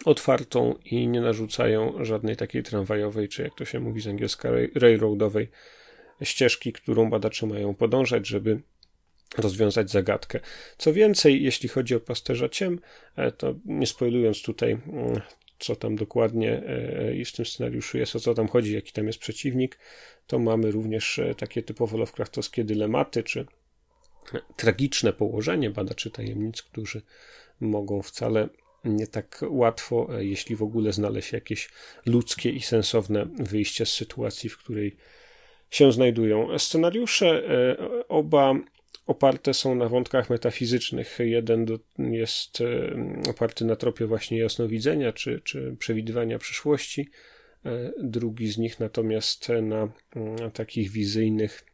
otwartą 0.06 0.76
i 0.86 1.08
nie 1.08 1.22
narzucają 1.22 2.06
żadnej 2.06 2.36
takiej 2.36 2.64
tramwajowej, 2.64 3.28
czy 3.28 3.44
jak 3.44 3.56
to 3.56 3.66
się 3.66 3.80
mówi 3.80 4.02
z 4.02 4.08
angielska, 4.08 4.50
railroadowej 4.76 5.50
ścieżki, 6.24 6.74
którą 6.74 7.10
badacze 7.10 7.48
mają 7.48 7.76
podążać, 7.76 8.28
żeby 8.28 8.62
rozwiązać 9.38 9.92
zagadkę. 9.92 10.40
Co 10.78 10.94
więcej, 10.94 11.44
jeśli 11.44 11.70
chodzi 11.70 11.96
o 11.96 12.00
pasterza 12.00 12.50
ciem, 12.50 12.80
e, 13.16 13.32
to 13.32 13.56
nie 13.66 13.88
spoilując 13.88 14.42
tutaj, 14.42 14.72
mm, 14.72 15.22
co 15.60 15.76
tam 15.76 15.96
dokładnie 15.96 16.64
e, 16.68 17.16
i 17.16 17.26
w 17.26 17.32
tym 17.32 17.46
scenariuszu 17.46 17.98
jest, 17.98 18.16
o 18.16 18.20
co 18.20 18.34
tam 18.34 18.48
chodzi, 18.48 18.74
jaki 18.74 18.92
tam 18.92 19.08
jest 19.08 19.20
przeciwnik, 19.20 19.78
to 20.28 20.40
mamy 20.40 20.72
również 20.72 21.20
e, 21.20 21.36
takie 21.36 21.64
typowo 21.64 21.98
Lovecraftowskie 21.98 22.64
dylematy, 22.64 23.24
czy 23.24 23.46
tragiczne 24.56 25.14
położenie 25.14 25.70
badaczy 25.70 26.12
tajemnic, 26.12 26.62
którzy 26.62 27.02
mogą 27.60 28.02
wcale 28.02 28.50
nie 28.84 29.08
tak 29.08 29.46
łatwo, 29.50 30.08
e, 30.18 30.26
jeśli 30.26 30.56
w 30.56 30.64
ogóle 30.64 30.94
znaleźć 30.94 31.32
jakieś 31.32 31.70
ludzkie 32.06 32.50
i 32.50 32.62
sensowne 32.62 33.26
wyjście 33.40 33.86
z 33.86 33.94
sytuacji, 33.94 34.50
w 34.50 34.58
której 34.58 34.96
się 35.70 35.92
znajdują. 35.92 36.60
Scenariusze 36.60 37.28
e, 37.28 38.08
oba 38.08 38.56
oparte 39.10 39.54
są 39.54 39.76
na 39.76 39.90
wątkach 39.90 40.30
metafizycznych. 40.30 41.18
Jeden 41.20 41.66
jest 42.00 42.62
e, 42.62 42.96
oparty 43.30 43.66
na 43.66 43.76
tropie 43.76 44.06
właśnie 44.06 44.40
jasnowidzenia 44.40 45.14
czy, 45.14 45.42
czy 45.44 45.76
przewidywania 45.80 46.40
przyszłości, 46.40 47.10
drugi 48.04 48.48
z 48.48 48.58
nich 48.58 48.80
natomiast 48.80 49.50
na 49.62 49.88
mm, 50.16 50.52
takich 50.52 50.92
wizyjnych, 50.92 51.66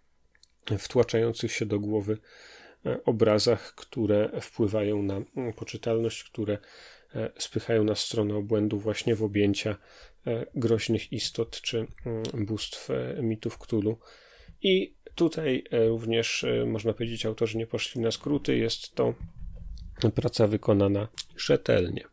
wtłaczających 0.79 1.51
się 1.51 1.65
do 1.65 1.79
głowy 1.79 2.17
obrazach, 3.05 3.75
które 3.75 4.29
wpływają 4.41 5.03
na 5.03 5.21
mm, 5.35 5.53
poczytalność, 5.53 6.23
które 6.23 6.57
E, 7.15 7.31
spychają 7.37 7.83
nas 7.83 7.99
w 7.99 8.05
stronę 8.05 8.35
obłędu 8.35 8.79
właśnie 8.79 9.15
w 9.15 9.23
objęcia 9.23 9.77
e, 10.27 10.45
groźnych 10.55 11.13
istot 11.13 11.61
czy 11.61 11.87
mm, 12.05 12.45
bóstw 12.45 12.89
e, 12.89 13.21
mitów 13.21 13.57
Cthulhu. 13.57 13.97
I 14.61 14.94
tutaj 15.15 15.63
również 15.71 16.45
można 16.65 16.93
powiedzieć, 16.93 17.25
autorzy 17.25 17.58
nie 17.58 17.67
poszli 17.67 18.01
na 18.01 18.12
skróty, 18.12 18.58
jest 18.58 18.95
to 18.95 19.13
praca 20.15 20.47
wykonana 20.47 21.08
rzetelnie. 21.38 22.04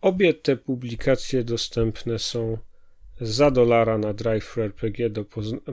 Obie 0.00 0.34
te 0.34 0.56
publikacje 0.56 1.44
dostępne 1.44 2.18
są 2.18 2.58
za 3.20 3.50
dolara 3.50 3.98
na 3.98 4.14
Drive 4.14 4.58
RPG 4.58 5.10
do 5.10 5.24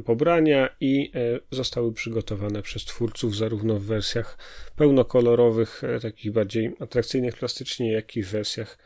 pobrania 0.05 0.69
i 0.79 1.11
e, 1.15 1.39
zostały 1.51 1.93
przygotowane 1.93 2.61
przez 2.61 2.85
twórców 2.85 3.35
zarówno 3.35 3.79
w 3.79 3.83
wersjach 3.83 4.37
pełnokolorowych, 4.75 5.83
e, 5.83 5.99
takich 5.99 6.31
bardziej 6.31 6.75
atrakcyjnych 6.79 7.37
plastycznie, 7.37 7.91
jak 7.91 8.15
i 8.15 8.23
w 8.23 8.29
wersjach 8.29 8.77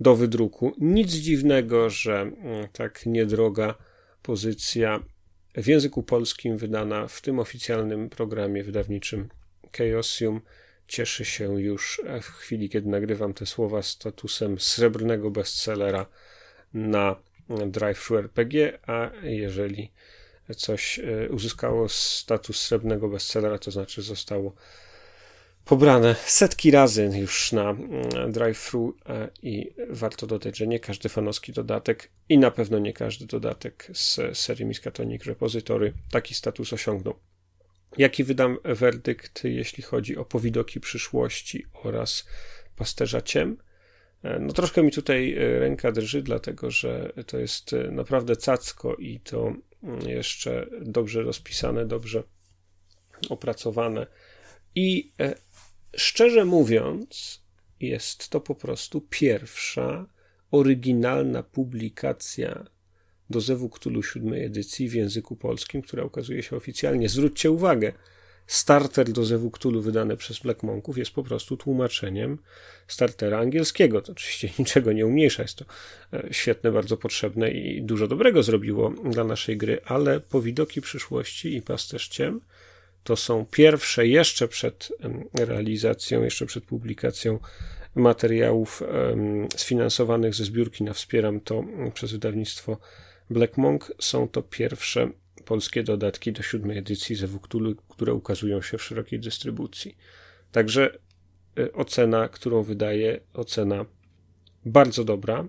do 0.00 0.16
wydruku. 0.16 0.72
Nic 0.78 1.12
dziwnego, 1.12 1.90
że 1.90 2.20
mm, 2.20 2.68
tak 2.72 3.06
niedroga 3.06 3.74
pozycja 4.22 5.02
w 5.54 5.66
języku 5.66 6.02
polskim 6.02 6.56
wydana 6.56 7.08
w 7.08 7.20
tym 7.20 7.38
oficjalnym 7.38 8.10
programie 8.10 8.64
wydawniczym 8.64 9.28
Chaosium. 9.78 10.40
Cieszy 10.88 11.24
się 11.24 11.60
już 11.60 12.02
e, 12.06 12.20
w 12.20 12.26
chwili, 12.26 12.68
kiedy 12.68 12.88
nagrywam 12.88 13.34
te 13.34 13.46
słowa 13.46 13.82
statusem 13.82 14.60
srebrnego 14.60 15.30
bestsellera 15.30 16.06
na 16.74 17.16
drive-thru 17.48 18.18
RPG, 18.18 18.78
a 18.86 19.10
jeżeli 19.22 19.90
coś 20.56 20.98
e, 20.98 21.28
uzyskało 21.28 21.88
status 21.88 22.60
srebrnego 22.60 23.08
bestsellera, 23.08 23.58
to 23.58 23.70
znaczy 23.70 24.02
zostało 24.02 24.54
pobrane 25.64 26.16
setki 26.26 26.70
razy 26.70 27.10
już 27.14 27.52
na 27.52 27.70
mm, 27.70 28.32
drive-thru 28.32 28.96
e, 29.06 29.28
i 29.42 29.74
warto 29.90 30.26
dodać, 30.26 30.58
że 30.58 30.66
nie 30.66 30.80
każdy 30.80 31.08
fanowski 31.08 31.52
dodatek 31.52 32.10
i 32.28 32.38
na 32.38 32.50
pewno 32.50 32.78
nie 32.78 32.92
każdy 32.92 33.26
dodatek 33.26 33.90
z 33.92 34.38
serii 34.38 34.64
Miskatonic 34.66 35.24
Repository 35.24 35.92
taki 36.10 36.34
status 36.34 36.72
osiągnął. 36.72 37.14
Jaki 37.98 38.24
wydam 38.24 38.58
werdykt, 38.64 39.44
jeśli 39.44 39.82
chodzi 39.82 40.16
o 40.16 40.24
powidoki 40.24 40.80
przyszłości 40.80 41.66
oraz 41.82 42.28
pasterza 42.76 43.22
ciem? 43.22 43.56
E, 44.22 44.38
no 44.38 44.52
troszkę 44.52 44.82
mi 44.82 44.92
tutaj 44.92 45.32
e, 45.32 45.58
ręka 45.58 45.92
drży, 45.92 46.22
dlatego 46.22 46.70
że 46.70 47.12
to 47.26 47.38
jest 47.38 47.74
naprawdę 47.90 48.36
cacko 48.36 48.94
i 48.94 49.20
to 49.20 49.52
mm, 49.82 50.08
jeszcze 50.08 50.66
dobrze 50.80 51.22
rozpisane, 51.22 51.86
dobrze 51.86 52.22
opracowane. 53.30 54.06
I 54.74 55.12
Szczerze 55.96 56.44
mówiąc, 56.44 57.40
jest 57.80 58.28
to 58.28 58.40
po 58.40 58.54
prostu 58.54 59.00
pierwsza 59.10 60.06
oryginalna 60.50 61.42
publikacja 61.42 62.64
do 63.30 63.40
Zewu 63.40 63.68
Cthulhu 63.68 64.02
siódmej 64.02 64.44
edycji 64.44 64.88
w 64.88 64.94
języku 64.94 65.36
polskim, 65.36 65.82
która 65.82 66.04
ukazuje 66.04 66.42
się 66.42 66.56
oficjalnie. 66.56 67.08
Zwróćcie 67.08 67.50
uwagę, 67.50 67.92
starter 68.46 69.12
do 69.12 69.24
Zewu 69.24 69.50
Cthulhu 69.50 69.82
wydany 69.82 70.16
przez 70.16 70.38
Black 70.38 70.62
Monków 70.62 70.98
jest 70.98 71.10
po 71.10 71.22
prostu 71.22 71.56
tłumaczeniem 71.56 72.38
startera 72.88 73.38
angielskiego. 73.38 74.02
To 74.02 74.12
oczywiście 74.12 74.50
niczego 74.58 74.92
nie 74.92 75.06
umniejsza, 75.06 75.42
jest 75.42 75.56
to 75.58 75.64
e, 76.12 76.28
świetne, 76.30 76.72
bardzo 76.72 76.96
potrzebne 76.96 77.50
i 77.50 77.82
dużo 77.82 78.08
dobrego 78.08 78.42
zrobiło 78.42 78.90
dla 78.90 79.24
naszej 79.24 79.56
gry, 79.56 79.80
ale 79.84 80.20
powidoki 80.20 80.80
przyszłości 80.80 81.56
i 81.56 81.62
pasterz 81.62 82.08
ciem 82.08 82.40
to 83.04 83.16
są 83.16 83.46
pierwsze 83.46 84.06
jeszcze 84.06 84.48
przed 84.48 84.88
realizacją, 85.34 86.22
jeszcze 86.22 86.46
przed 86.46 86.64
publikacją 86.64 87.38
materiałów 87.94 88.82
sfinansowanych 89.56 90.34
ze 90.34 90.44
zbiórki 90.44 90.84
na 90.84 90.92
Wspieram 90.92 91.40
to 91.40 91.64
przez 91.94 92.12
wydawnictwo 92.12 92.78
Black 93.30 93.56
Monk. 93.56 93.92
Są 93.98 94.28
to 94.28 94.42
pierwsze 94.42 95.10
polskie 95.44 95.82
dodatki 95.82 96.32
do 96.32 96.42
siódmej 96.42 96.78
edycji 96.78 97.16
ze 97.16 97.28
Cthulhu, 97.28 97.74
które 97.88 98.14
ukazują 98.14 98.62
się 98.62 98.78
w 98.78 98.82
szerokiej 98.82 99.20
dystrybucji. 99.20 99.96
Także 100.52 100.98
e, 101.58 101.72
ocena, 101.72 102.28
którą 102.28 102.62
wydaje, 102.62 103.20
ocena 103.34 103.84
bardzo 104.64 105.04
dobra, 105.04 105.48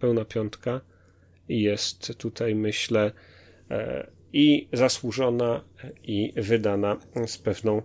pełna 0.00 0.24
piątka 0.24 0.80
jest 1.48 2.18
tutaj, 2.18 2.54
myślę, 2.54 3.12
e, 3.70 4.13
i 4.34 4.68
zasłużona 4.72 5.64
i 6.02 6.32
wydana 6.36 6.96
z 7.26 7.38
pewną 7.38 7.82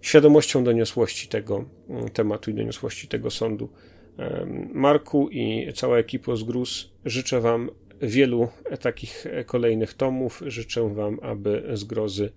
świadomością 0.00 0.64
doniosłości 0.64 1.28
tego 1.28 1.64
mm, 1.88 2.08
tematu 2.08 2.50
i 2.50 2.54
doniosłości 2.54 3.08
tego 3.08 3.30
sądu. 3.30 3.68
Marku 4.72 5.28
i 5.30 5.72
cała 5.74 5.98
ekipa 5.98 6.36
z 6.36 6.44
życzę 7.04 7.40
Wam 7.40 7.70
wielu 8.02 8.48
takich 8.80 9.26
kolejnych 9.46 9.94
tomów. 9.94 10.42
Życzę 10.46 10.94
Wam, 10.94 11.18
aby 11.22 11.62
zgrozy 11.74 12.32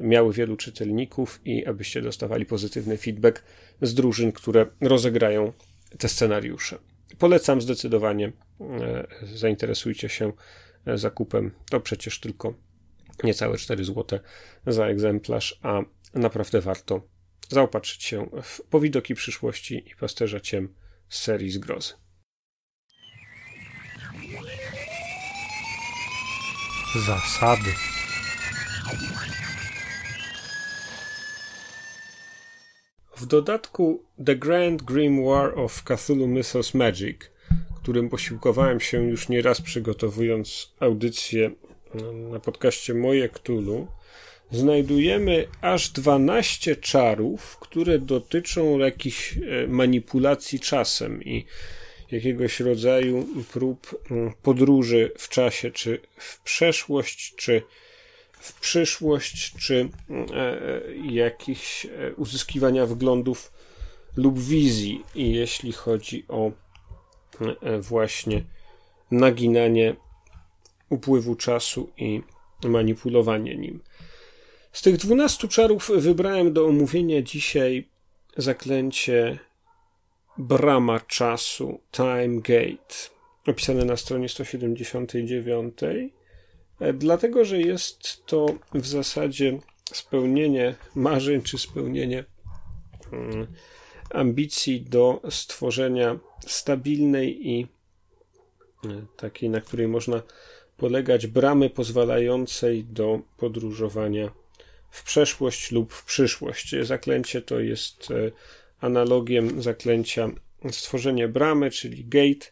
miały 0.00 0.32
wielu 0.32 0.56
czytelników 0.56 1.40
i 1.44 1.66
abyście 1.66 2.02
dostawali 2.02 2.46
pozytywny 2.46 2.96
feedback 2.96 3.44
z 3.82 3.94
drużyn, 3.94 4.32
które 4.32 4.66
rozegrają 4.80 5.52
te 5.98 6.08
scenariusze. 6.08 6.78
Polecam 7.18 7.60
zdecydowanie. 7.60 8.32
E, 8.60 9.06
zainteresujcie 9.34 10.08
się 10.08 10.32
zakupem. 10.94 11.50
To 11.70 11.80
przecież 11.80 12.20
tylko 12.20 12.54
niecałe 13.24 13.58
4 13.58 13.84
zł 13.84 14.18
za 14.66 14.86
egzemplarz, 14.86 15.58
a 15.62 15.80
naprawdę 16.14 16.60
warto 16.60 17.02
zaopatrzyć 17.48 18.02
się 18.02 18.30
w 18.42 18.62
powidoki 18.62 19.14
przyszłości 19.14 19.90
i 19.90 19.96
pasterza 19.96 20.40
ciem 20.40 20.74
z 21.08 21.20
serii 21.20 21.50
zgrozy. 21.50 21.94
Zasady. 27.06 27.70
W 33.16 33.26
dodatku 33.26 34.04
The 34.26 34.36
Grand 34.36 34.82
Grimoire 34.82 35.58
of 35.58 35.82
Cthulhu 35.82 36.26
Mythos 36.26 36.74
Magic, 36.74 37.31
którym 37.82 38.08
posiłkowałem 38.08 38.80
się 38.80 39.04
już 39.04 39.28
nieraz 39.28 39.60
przygotowując 39.60 40.72
audycję 40.80 41.50
na 42.30 42.40
podcaście 42.40 42.94
Moje 42.94 43.28
Ktulu 43.28 43.86
znajdujemy 44.50 45.46
aż 45.60 45.90
12 45.90 46.76
czarów, 46.76 47.56
które 47.60 47.98
dotyczą 47.98 48.78
jakichś 48.78 49.36
e, 49.36 49.66
manipulacji 49.68 50.60
czasem 50.60 51.24
i 51.24 51.44
jakiegoś 52.10 52.60
rodzaju 52.60 53.26
prób 53.52 54.04
podróży 54.42 55.12
w 55.18 55.28
czasie, 55.28 55.70
czy 55.70 56.00
w 56.16 56.42
przeszłość, 56.42 57.34
czy 57.36 57.62
w 58.32 58.60
przyszłość, 58.60 59.54
czy 59.58 59.88
e, 60.10 60.36
e, 60.36 60.80
jakichś 61.10 61.86
uzyskiwania 62.16 62.86
wglądów 62.86 63.52
lub 64.16 64.38
wizji, 64.38 65.02
jeśli 65.14 65.72
chodzi 65.72 66.24
o 66.28 66.52
właśnie 67.80 68.44
naginanie 69.10 69.96
upływu 70.88 71.34
czasu 71.34 71.92
i 71.96 72.22
manipulowanie 72.64 73.56
nim. 73.56 73.80
Z 74.72 74.82
tych 74.82 74.96
dwunastu 74.96 75.48
czarów 75.48 75.90
wybrałem 75.96 76.52
do 76.52 76.66
omówienia 76.66 77.22
dzisiaj 77.22 77.88
zaklęcie 78.36 79.38
Brama 80.38 81.00
Czasu, 81.00 81.80
Time 81.90 82.40
Gate, 82.40 82.94
opisane 83.46 83.84
na 83.84 83.96
stronie 83.96 84.28
179, 84.28 85.74
e, 86.80 86.92
dlatego 86.92 87.44
że 87.44 87.60
jest 87.60 88.26
to 88.26 88.46
w 88.74 88.86
zasadzie 88.86 89.58
spełnienie 89.92 90.74
marzeń 90.94 91.42
czy 91.42 91.58
spełnienie 91.58 92.24
mm, 93.12 93.46
ambicji 94.12 94.80
do 94.80 95.20
stworzenia 95.30 96.18
stabilnej 96.46 97.48
i 97.50 97.66
e, 98.84 98.88
takiej, 99.16 99.50
na 99.50 99.60
której 99.60 99.88
można 99.88 100.22
polegać 100.76 101.26
bramy 101.26 101.70
pozwalającej 101.70 102.84
do 102.84 103.20
podróżowania 103.36 104.32
w 104.90 105.04
przeszłość 105.04 105.72
lub 105.72 105.92
w 105.92 106.04
przyszłość. 106.04 106.74
Zaklęcie 106.82 107.42
to 107.42 107.60
jest 107.60 108.10
e, 108.10 108.30
analogiem 108.80 109.62
zaklęcia 109.62 110.28
stworzenie 110.70 111.28
bramy, 111.28 111.70
czyli 111.70 112.04
gate 112.04 112.46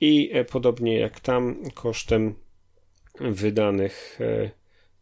i 0.00 0.30
e, 0.32 0.44
podobnie 0.44 0.98
jak 0.98 1.20
tam 1.20 1.70
kosztem 1.74 2.34
wydanych 3.20 4.18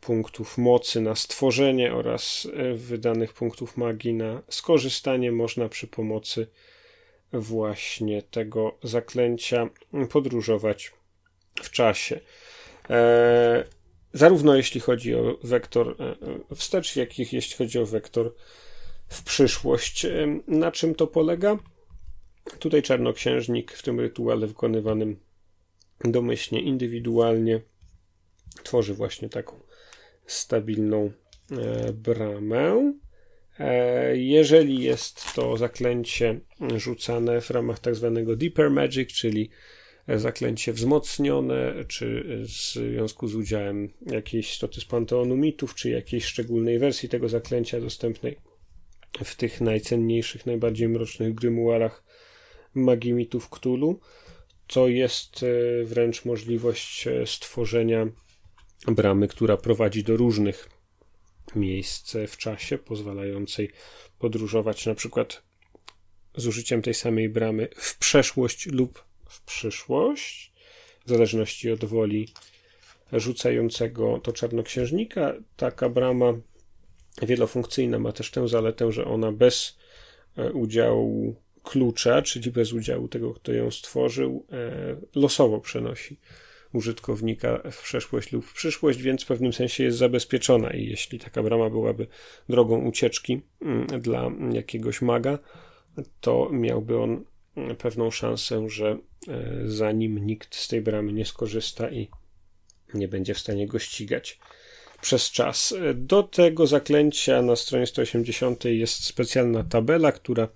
punktów 0.01 0.59
mocy 0.59 1.01
na 1.01 1.15
stworzenie 1.15 1.95
oraz 1.95 2.49
wydanych 2.75 3.33
punktów 3.33 3.77
magii 3.77 4.15
na 4.15 4.43
skorzystanie 4.49 5.33
można 5.33 5.69
przy 5.69 5.87
pomocy 5.87 6.47
właśnie 7.33 8.23
tego 8.23 8.79
zaklęcia 8.83 9.69
podróżować 10.11 10.93
w 11.63 11.71
czasie. 11.71 12.21
E, 12.91 13.65
zarówno 14.13 14.57
jeśli 14.57 14.81
chodzi 14.81 15.15
o 15.15 15.39
wektor 15.43 15.97
e, 16.01 16.05
e, 16.51 16.55
wstecz, 16.55 16.97
jak 16.97 17.19
i 17.19 17.27
jeśli 17.33 17.57
chodzi 17.57 17.79
o 17.79 17.87
wektor 17.87 18.35
w 19.09 19.23
przyszłość. 19.23 20.07
Na 20.47 20.73
czym 20.73 20.95
to 20.95 21.07
polega? 21.07 21.59
Tutaj 22.59 22.83
czarnoksiężnik 22.83 23.73
w 23.73 23.83
tym 23.83 24.01
rytuale 24.01 24.47
wykonywanym 24.47 25.21
domyślnie, 26.05 26.63
indywidualnie 26.63 27.61
tworzy 28.63 28.95
właśnie 28.95 29.29
taką 29.29 29.61
stabilną 30.33 31.11
bramę. 31.95 32.95
Jeżeli 34.15 34.83
jest 34.83 35.35
to 35.35 35.57
zaklęcie 35.57 36.41
rzucane 36.77 37.41
w 37.41 37.51
ramach 37.51 37.79
tak 37.79 37.95
zwanego 37.95 38.37
Deeper 38.37 38.71
Magic, 38.71 39.13
czyli 39.13 39.51
zaklęcie 40.09 40.73
wzmocnione, 40.73 41.75
czy 41.89 42.25
w 42.43 42.49
związku 42.49 43.29
z 43.29 43.35
udziałem 43.35 43.93
jakiejś 44.07 44.53
stoty 44.53 44.81
z 44.81 44.85
Panteonu 44.85 45.37
Mitów, 45.37 45.75
czy 45.75 45.91
jakiejś 45.91 46.25
szczególnej 46.25 46.79
wersji 46.79 47.09
tego 47.09 47.29
zaklęcia 47.29 47.81
dostępnej 47.81 48.37
w 49.25 49.37
tych 49.37 49.61
najcenniejszych, 49.61 50.47
najbardziej 50.47 50.89
mrocznych 50.89 51.35
grymuarach 51.35 52.05
magii 52.75 53.13
mitów 53.13 53.49
Cthulhu, 53.49 54.01
to 54.67 54.89
jest 54.89 55.43
e, 55.43 55.85
wręcz 55.85 56.25
możliwość 56.25 57.07
e, 57.07 57.27
stworzenia 57.27 58.07
bramy, 58.87 59.29
która 59.29 59.57
prowadzi 59.57 60.05
do 60.05 60.17
różnych 60.17 60.69
miejsc 61.57 62.17
w 62.29 62.37
czasie, 62.37 62.79
pozwalającej 62.79 63.71
podróżować 64.19 64.87
na 64.87 64.95
przykład 64.95 65.43
z 66.37 66.47
użyciem 66.47 66.83
tej 66.83 66.95
samej 66.95 67.29
bramy 67.29 67.69
w 67.77 67.99
przeszłość 67.99 68.67
lub 68.67 69.05
w 69.29 69.45
przyszłość, 69.45 70.53
w 71.07 71.11
zależności 71.11 71.71
od 71.71 71.85
woli 71.85 72.29
rzucającego 73.13 74.21
to 74.23 74.33
czarnoksiężnika. 74.33 75.35
Taka 75.57 75.89
brama 75.89 76.33
wielofunkcyjna 77.23 77.99
ma 77.99 78.13
też 78.13 78.31
tę 78.31 78.49
zaletę, 78.49 78.93
że 78.93 79.05
ona 79.05 79.33
bez 79.33 79.79
e, 80.37 80.53
udziału 80.53 81.37
klucza, 81.63 82.23
czyli 82.23 82.51
bez 82.51 82.73
udziału 82.73 83.09
tego, 83.09 83.35
kto 83.35 83.53
ją 83.53 83.71
stworzył, 83.71 84.47
e, 84.53 84.97
losowo 85.15 85.61
przenosi 85.61 86.17
użytkownika 86.73 87.61
w 87.71 87.83
przeszłość 87.83 88.33
lub 88.33 88.47
w 88.47 88.53
przyszłość, 88.53 89.03
więc 89.03 89.23
w 89.23 89.27
pewnym 89.27 89.53
sensie 89.53 89.85
jest 89.85 89.99
zabezpieczona 89.99 90.71
i 90.71 90.87
jeśli 90.87 91.19
taka 91.19 91.43
brama 91.43 91.71
byłaby 91.71 92.07
drogą 92.49 92.85
ucieczki 92.85 93.41
mm, 93.63 93.87
dla 93.87 94.31
jakiegoś 94.53 95.03
maga, 95.03 95.39
to 96.21 96.49
miałby 96.53 96.99
on 96.99 97.25
mm, 97.57 97.77
pewną 97.77 98.11
szansę, 98.11 98.69
że 98.69 98.99
e, 99.29 99.63
zanim 99.67 100.27
nikt 100.27 100.57
z 100.57 100.69
tej 100.69 100.81
bramy 100.81 101.13
nie 101.13 101.25
skorzysta 101.25 101.91
i 101.91 102.09
nie 102.95 103.09
będzie 103.09 103.35
w 103.35 103.39
stanie 103.39 103.67
go 103.67 103.79
ścigać 103.79 104.39
przez 105.01 105.31
czas. 105.31 105.75
Do 105.95 106.23
tego 106.23 106.67
zaklęcia 106.67 107.43
na 107.43 107.57
stronie 107.57 107.87
180 107.87 108.65
jest 108.65 109.05
specjalna 109.05 109.65
tabela, 109.65 110.13
która 110.13 110.49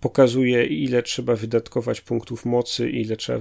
pokazuje, 0.00 0.66
ile 0.66 1.02
trzeba 1.02 1.36
wydatkować 1.36 2.00
punktów 2.00 2.44
mocy, 2.44 2.90
ile 2.90 3.16
trzeba 3.16 3.38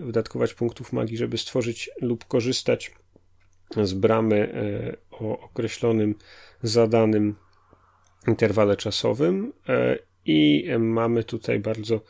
wydatkować 0.00 0.54
punktów 0.54 0.92
magii, 0.92 1.16
żeby 1.16 1.38
stworzyć 1.38 1.90
lub 2.00 2.24
korzystać 2.24 2.92
z 3.82 3.92
bramy 3.92 4.52
e, 4.54 4.96
o 5.10 5.40
określonym, 5.40 6.14
zadanym 6.62 7.34
interwale 8.28 8.76
czasowym. 8.76 9.52
E, 9.68 9.98
I 10.24 10.68
mamy 10.78 11.24
tutaj 11.24 11.60
bardzo 11.60 12.00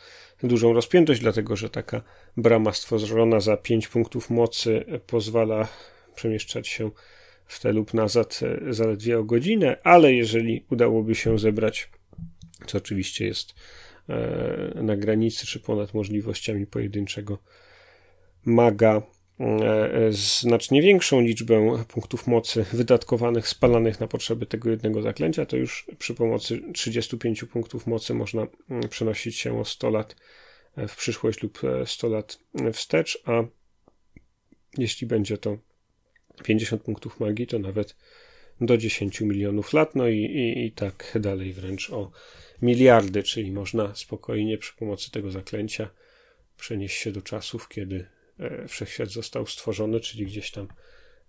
dużą 0.43 0.73
rozpiętość, 0.73 1.21
dlatego 1.21 1.57
że 1.57 1.71
taka 1.71 2.03
brama 2.37 2.73
stworzona 2.73 3.41
za 3.41 3.57
5 3.57 3.89
punktów 3.89 4.31
mocy 4.31 4.85
pozwala 5.07 5.69
przemieszczać 6.15 6.69
się 6.69 6.91
w 7.47 7.61
te 7.61 7.73
lub 7.73 7.95
nazad 7.95 8.41
e, 8.43 8.73
zaledwie 8.73 9.19
o 9.19 9.25
godzinę, 9.25 9.77
ale 9.83 10.13
jeżeli 10.13 10.65
udałoby 10.71 11.15
się 11.15 11.39
zebrać, 11.39 11.91
co 12.67 12.79
oczywiście 12.79 13.27
jest 13.27 13.55
e, 14.09 14.73
na 14.83 14.97
granicy 14.97 15.47
czy 15.47 15.61
ponad 15.61 15.95
możliwościami 15.95 16.67
pojedynczego 16.67 17.39
maga, 18.45 19.03
e, 19.41 20.13
znacznie 20.43 20.83
większą 20.83 21.21
liczbę 21.21 21.85
punktów 21.89 22.27
mocy 22.27 22.65
wydatkowanych, 22.73 23.49
spalanych 23.49 24.01
na 24.01 24.07
potrzeby 24.07 24.47
tego 24.47 24.71
jednego 24.71 25.03
zaklęcia, 25.03 25.47
to 25.47 25.57
już 25.57 25.87
przy 25.99 26.15
pomocy 26.15 26.61
35 26.75 27.45
punktów 27.45 27.87
mocy 27.87 28.15
można 28.15 28.47
mm, 28.71 28.89
przenosić 28.89 29.37
się 29.37 29.61
o 29.61 29.65
100 29.65 29.91
lat 29.91 30.17
w 30.89 30.97
przyszłość 30.97 31.43
lub 31.43 31.61
100 31.87 32.09
lat 32.09 32.39
wstecz, 32.73 33.23
a 33.25 33.43
jeśli 34.79 35.07
będzie 35.07 35.39
to 35.39 35.59
50 36.45 36.83
punktów 36.83 37.21
magii 37.21 37.47
to 37.47 37.59
nawet 37.59 37.97
do 38.61 38.77
10 38.77 39.21
milionów 39.21 39.73
lat, 39.73 39.95
no 39.95 40.09
i, 40.09 40.19
i, 40.19 40.67
i 40.67 40.73
tak 40.73 41.19
dalej, 41.21 41.53
wręcz 41.53 41.91
o 41.91 42.11
miliardy, 42.63 43.23
czyli 43.23 43.53
można 43.53 43.95
spokojnie 43.95 44.59
przy 44.59 44.77
pomocy 44.77 45.11
tego 45.11 45.31
zaklęcia 45.31 45.91
przenieść 46.57 46.97
się 46.99 47.13
do 47.13 47.23
czasów, 47.23 47.69
kiedy 47.69 48.07
e, 48.39 48.69
wszechświat 48.69 49.09
został 49.09 49.47
stworzony, 49.47 50.01
czyli 50.01 50.27
gdzieś 50.27 50.51
tam 50.51 50.69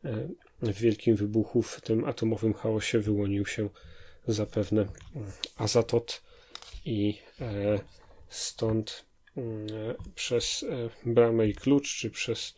e, 0.05 0.27
w 0.61 0.79
wielkim 0.79 1.15
wybuchu, 1.15 1.61
w 1.61 1.81
tym 1.81 2.05
atomowym 2.05 2.53
chaosie 2.53 2.99
wyłonił 2.99 3.45
się 3.45 3.69
zapewne 4.27 4.81
mm, 4.81 5.31
Azatot 5.57 6.21
i 6.85 7.17
e, 7.41 7.79
stąd 8.29 9.05
mm, 9.37 9.67
przez 10.15 10.65
bramę 11.05 11.47
i 11.47 11.53
klucz, 11.53 11.97
czy 11.97 12.09
przez 12.09 12.55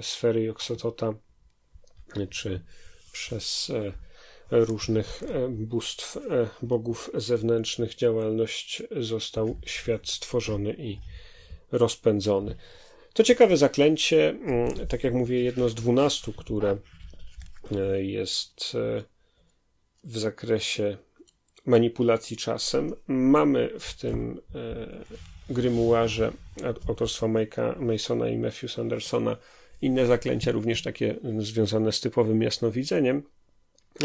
sfery 0.00 0.42
Joksotota 0.42 1.14
czy 2.30 2.60
przez 3.12 3.72
różnych 4.50 5.22
e, 5.22 5.48
bóstw, 5.48 6.16
e, 6.16 6.20
bogów 6.62 7.10
zewnętrznych 7.14 7.94
działalność 7.94 8.82
został 9.00 9.56
świat 9.66 10.08
stworzony 10.08 10.74
i 10.78 10.98
rozpędzony. 11.72 12.56
To 13.12 13.22
ciekawe 13.22 13.56
zaklęcie, 13.56 14.28
mm, 14.28 14.86
tak 14.86 15.04
jak 15.04 15.14
mówię, 15.14 15.42
jedno 15.42 15.68
z 15.68 15.74
dwunastu, 15.74 16.32
które 16.32 16.76
jest 17.98 18.76
w 20.04 20.18
zakresie 20.18 20.96
manipulacji 21.66 22.36
czasem. 22.36 22.94
Mamy 23.06 23.70
w 23.78 23.94
tym 23.94 24.40
grymuarze 25.50 26.32
autorstwa 26.88 27.26
Make'a 27.26 27.80
Masona 27.80 28.28
i 28.28 28.38
Matthew 28.38 28.72
Sandersona 28.72 29.36
inne 29.82 30.06
zaklęcia, 30.06 30.52
również 30.52 30.82
takie 30.82 31.16
związane 31.38 31.92
z 31.92 32.00
typowym 32.00 32.42
jasnowidzeniem, 32.42 33.22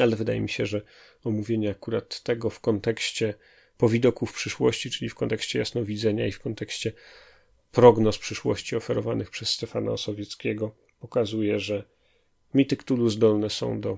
ale 0.02 0.16
wydaje 0.16 0.41
mi 0.41 0.50
się, 0.50 0.66
że 0.66 0.82
omówienie 1.24 1.70
akurat 1.72 2.24
tego 2.24 2.50
w 2.50 2.60
kontekście 2.60 3.34
powidoków 3.78 4.34
przyszłości, 4.34 4.91
czyli 4.91 5.10
w 5.10 5.16
kontekście 5.16 5.60
jasnowidzenia 5.60 6.28
i 6.28 6.32
w 6.32 6.39
kontekście 6.39 6.91
prognoz 7.72 8.18
przyszłości 8.18 8.76
oferowanych 8.76 9.30
przez 9.30 9.50
Stefana 9.50 9.91
Osowieckiego 9.91 10.76
pokazuje, 11.00 11.60
że 11.60 11.84
mity 12.54 12.78
Cthulhu 12.78 13.10
zdolne 13.10 13.50
są 13.50 13.82
do 13.82 13.98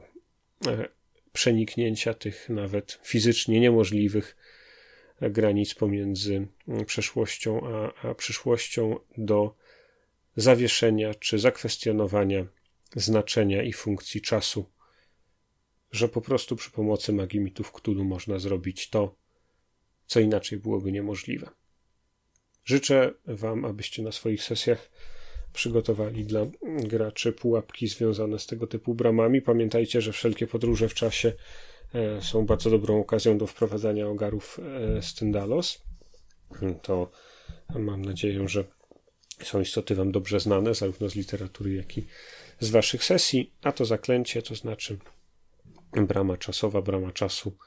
e, 0.67 0.87
przeniknięcia 1.33 2.13
tych 2.13 2.49
nawet 2.49 2.99
fizycznie 3.03 3.59
niemożliwych 3.59 4.35
granic 5.21 5.73
pomiędzy 5.73 6.47
przeszłością 6.85 7.61
a, 7.67 8.07
a 8.07 8.15
przyszłością 8.15 8.99
do 9.17 9.55
zawieszenia 10.35 11.13
czy 11.13 11.39
zakwestionowania 11.39 12.45
znaczenia 12.95 13.63
i 13.63 13.73
funkcji 13.73 14.21
czasu, 14.21 14.65
że 15.91 16.07
po 16.07 16.21
prostu 16.21 16.55
przy 16.55 16.71
pomocy 16.71 17.13
magii 17.13 17.39
mitów 17.39 17.71
Cthulhu 17.71 18.03
można 18.03 18.39
zrobić 18.39 18.89
to, 18.89 19.15
co 20.07 20.19
inaczej 20.19 20.59
byłoby 20.59 20.91
niemożliwe. 20.91 21.49
Życzę 22.65 23.13
Wam, 23.25 23.65
abyście 23.65 24.03
na 24.03 24.11
swoich 24.11 24.43
sesjach 24.43 24.89
przygotowali 25.53 26.25
dla 26.25 26.45
graczy 26.63 27.33
pułapki 27.33 27.87
związane 27.87 28.39
z 28.39 28.45
tego 28.45 28.67
typu 28.67 28.95
bramami. 28.95 29.41
Pamiętajcie, 29.41 30.01
że 30.01 30.11
wszelkie 30.11 30.47
podróże 30.47 30.89
w 30.89 30.93
czasie 30.93 31.33
e, 31.93 32.21
są 32.21 32.45
bardzo 32.45 32.69
dobrą 32.69 32.99
okazją 32.99 33.37
do 33.37 33.47
wprowadzania 33.47 34.07
ogarów 34.07 34.59
e, 34.97 35.01
Styndalos. 35.01 35.81
To 36.81 37.11
mam 37.75 38.05
nadzieję, 38.05 38.47
że 38.47 38.63
są 39.43 39.61
istoty 39.61 39.95
Wam 39.95 40.11
dobrze 40.11 40.39
znane, 40.39 40.73
zarówno 40.73 41.09
z 41.09 41.15
literatury, 41.15 41.73
jak 41.73 41.97
i 41.97 42.07
z 42.59 42.69
Waszych 42.69 43.03
sesji, 43.03 43.53
a 43.63 43.71
to 43.71 43.85
zaklęcie, 43.85 44.41
to 44.41 44.55
znaczy 44.55 44.97
brama 45.95 46.37
czasowa, 46.37 46.81
brama 46.81 47.11
czasu, 47.11 47.57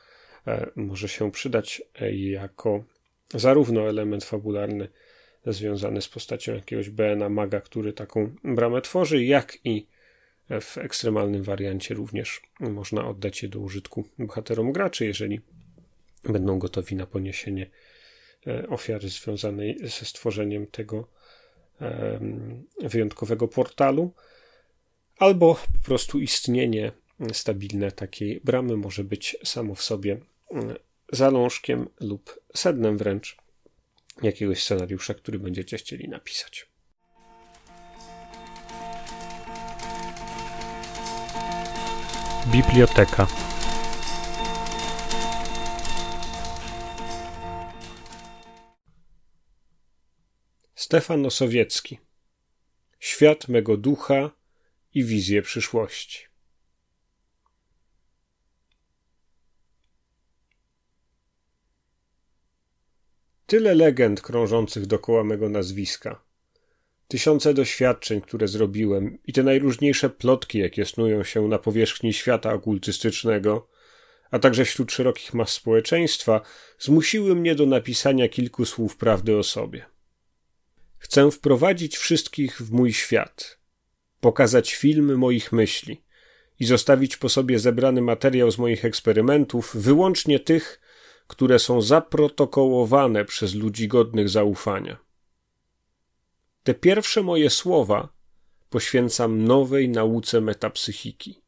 e, 0.47 0.71
może 0.77 1.09
się 1.09 1.31
przydać 1.31 1.83
e, 2.01 2.13
jako 2.17 2.85
zarówno 3.35 3.89
element 3.89 4.25
fabularny 4.25 4.89
związany 5.47 6.03
z 6.03 6.09
postacią 6.09 6.55
jakiegoś 6.55 6.91
BNA 6.91 7.29
maga, 7.29 7.61
który 7.61 7.93
taką 7.93 8.35
bramę 8.45 8.81
tworzy, 8.81 9.25
jak 9.25 9.59
i 9.65 9.87
w 10.61 10.79
ekstremalnym 10.79 11.43
wariancie 11.43 11.95
również 11.95 12.43
można 12.61 13.09
oddać 13.09 13.43
je 13.43 13.49
do 13.49 13.61
użytku 13.61 14.05
bohaterom 14.19 14.73
graczy, 14.73 15.07
jeżeli 15.07 15.41
będą 16.25 16.59
gotowi 16.59 16.97
na 16.97 17.07
poniesienie 17.07 17.71
e, 18.47 18.69
ofiary 18.69 19.09
związanej 19.09 19.79
ze 19.79 20.05
stworzeniem 20.05 20.67
tego 20.67 21.09
wyjątkowego 22.81 23.49
portalu, 23.49 24.13
albo 25.19 25.55
po 25.55 25.85
prostu 25.85 26.21
istnienie 26.21 26.93
stabilne 27.33 27.93
takiej 27.93 28.41
bramy 28.45 28.77
może 28.77 29.05
być 29.05 29.37
samo 29.45 29.75
w 29.75 29.83
sobie 29.83 30.21
zalążkiem 31.13 31.89
lub 32.01 32.41
sednem 32.55 32.99
wręcz 32.99 33.37
jakiegoś 34.23 34.65
scenariusza, 34.65 35.15
który 35.15 35.39
będziecie 35.39 35.77
chcieli 35.77 36.09
napisać. 36.09 36.67
Biblioteka 42.47 43.27
Stefan 50.75 51.27
Osowiecki 51.27 51.99
Świat 52.99 53.49
mego 53.49 53.77
ducha 53.77 54.31
i 54.95 55.05
wizje 55.05 55.43
przyszłości. 55.43 56.28
Tyle 63.49 63.75
legend 63.75 64.21
krążących 64.21 64.87
dokoła 64.87 65.25
mego 65.25 65.49
nazwiska. 65.49 66.23
Tysiące 67.09 67.55
doświadczeń, 67.55 68.21
które 68.21 68.49
zrobiłem, 68.49 69.19
i 69.25 69.33
te 69.33 69.43
najróżniejsze 69.43 70.11
plotki, 70.11 70.59
jakie 70.59 70.85
snują 70.85 71.25
się 71.25 71.49
na 71.49 71.59
powierzchni 71.59 72.13
świata 72.13 72.53
okultystycznego, 72.53 73.69
a 74.31 74.39
także 74.39 74.65
wśród 74.65 74.93
szerokich 74.93 75.35
mas 75.35 75.51
społeczeństwa, 75.51 76.41
zmusiły 76.79 77.35
mnie 77.35 77.55
do 77.55 77.67
napisania 77.67 78.29
kilku 78.29 78.65
słów 78.65 78.97
prawdy 78.97 79.37
o 79.37 79.43
sobie. 79.43 79.87
Chcę 80.99 81.31
wprowadzić 81.31 81.97
wszystkich 81.97 82.63
w 82.63 82.73
mój 82.73 82.93
świat, 82.93 83.59
pokazać 84.21 84.75
filmy 84.75 85.17
moich 85.17 85.53
myśli 85.53 86.03
i 86.61 86.65
zostawić 86.65 87.17
po 87.17 87.29
sobie 87.29 87.59
zebrany 87.59 88.03
materiał 88.03 88.51
z 88.51 88.59
moich 88.59 88.85
eksperymentów, 88.85 89.77
wyłącznie 89.77 90.41
tych, 90.41 90.81
które 91.29 91.59
są 91.59 91.83
zaprotokołowane 91.83 93.25
przez 93.25 93.55
ludzi 93.55 93.89
godnych 93.89 94.29
zaufania. 94.29 94.97
Te 96.63 96.75
pierwsze 96.75 97.23
moje 97.23 97.51
słowa 97.51 98.09
poświęcam 98.71 99.45
nowej 99.45 99.89
nauce 99.89 100.41
metapsychiki. 100.41 101.43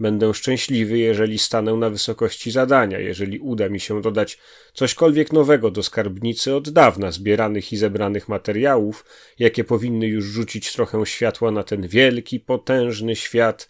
Będę 0.00 0.34
szczęśliwy, 0.34 0.98
jeżeli 0.98 1.38
stanę 1.38 1.72
na 1.72 1.90
wysokości 1.90 2.50
zadania, 2.50 2.98
jeżeli 2.98 3.38
uda 3.38 3.68
mi 3.68 3.80
się 3.80 4.02
dodać 4.02 4.38
cośkolwiek 4.72 5.32
nowego 5.32 5.70
do 5.70 5.82
skarbnicy 5.82 6.54
od 6.54 6.70
dawna 6.70 7.10
zbieranych 7.10 7.72
i 7.72 7.76
zebranych 7.76 8.28
materiałów, 8.28 9.04
jakie 9.38 9.64
powinny 9.64 10.06
już 10.06 10.24
rzucić 10.24 10.72
trochę 10.72 11.06
światła 11.06 11.50
na 11.50 11.62
ten 11.62 11.88
wielki, 11.88 12.40
potężny 12.40 13.16
świat 13.16 13.68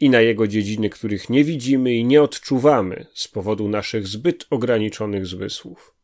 i 0.00 0.10
na 0.10 0.20
jego 0.20 0.46
dziedziny, 0.46 0.90
których 0.90 1.30
nie 1.30 1.44
widzimy 1.44 1.94
i 1.94 2.04
nie 2.04 2.22
odczuwamy 2.22 3.06
z 3.14 3.28
powodu 3.28 3.68
naszych 3.68 4.06
zbyt 4.06 4.46
ograniczonych 4.50 5.26
zmysłów. 5.26 5.94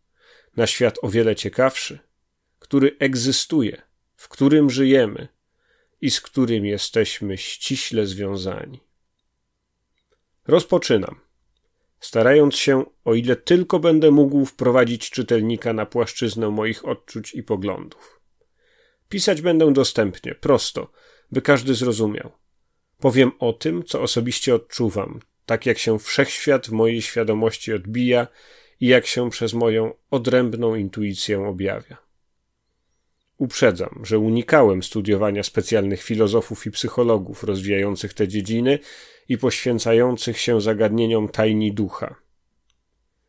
Na 0.57 0.67
świat 0.67 0.99
o 1.03 1.09
wiele 1.09 1.37
ciekawszy, 1.37 1.99
który 2.59 2.97
egzystuje, 2.99 3.83
w 4.17 4.29
którym 4.29 4.71
żyjemy 4.71 5.29
i 6.01 6.11
z 6.11 6.21
którym 6.21 6.67
jesteśmy 6.67 7.39
ściśle 7.39 8.07
związani. 8.07 8.81
Rozpoczynam, 10.47 11.21
starając 12.01 12.57
się, 12.57 12.85
o 13.05 13.15
ile 13.15 13.37
tylko 13.37 13.79
będę 13.79 14.11
mógł, 14.11 14.45
wprowadzić 14.45 15.11
czytelnika 15.11 15.73
na 15.73 15.87
płaszczyznę 15.87 16.51
moich 16.51 16.85
odczuć 16.85 17.35
i 17.35 17.43
poglądów. 17.43 18.21
Pisać 19.09 19.43
będę 19.43 19.73
dostępnie, 19.73 20.35
prosto, 20.35 20.93
by 21.33 21.43
każdy 21.43 21.75
zrozumiał. 21.75 22.44
Powiem 23.05 23.33
o 23.39 23.53
tym, 23.53 23.85
co 23.85 24.03
osobiście 24.03 24.55
odczuwam, 24.55 25.21
tak 25.47 25.67
jak 25.67 25.79
się 25.79 25.99
wszechświat 25.99 26.67
w 26.67 26.73
mojej 26.73 27.03
świadomości 27.03 27.73
odbija 27.73 28.27
i 28.81 28.87
jak 28.87 29.07
się 29.07 29.31
przez 29.31 29.55
moją 29.55 29.95
odrębną 30.11 30.75
intuicję 30.75 31.47
objawia. 31.47 31.97
Uprzedzam, 33.39 34.01
że 34.03 34.19
unikałem 34.19 34.83
studiowania 34.83 35.43
specjalnych 35.43 36.03
filozofów 36.03 36.67
i 36.67 36.71
psychologów 36.71 37.45
rozwijających 37.45 38.15
te 38.15 38.29
dziedziny 38.29 38.79
i 39.29 39.39
poświęcających 39.39 40.39
się 40.39 40.61
zagadnieniom 40.61 41.29
tajni 41.29 41.73
ducha. 41.73 42.15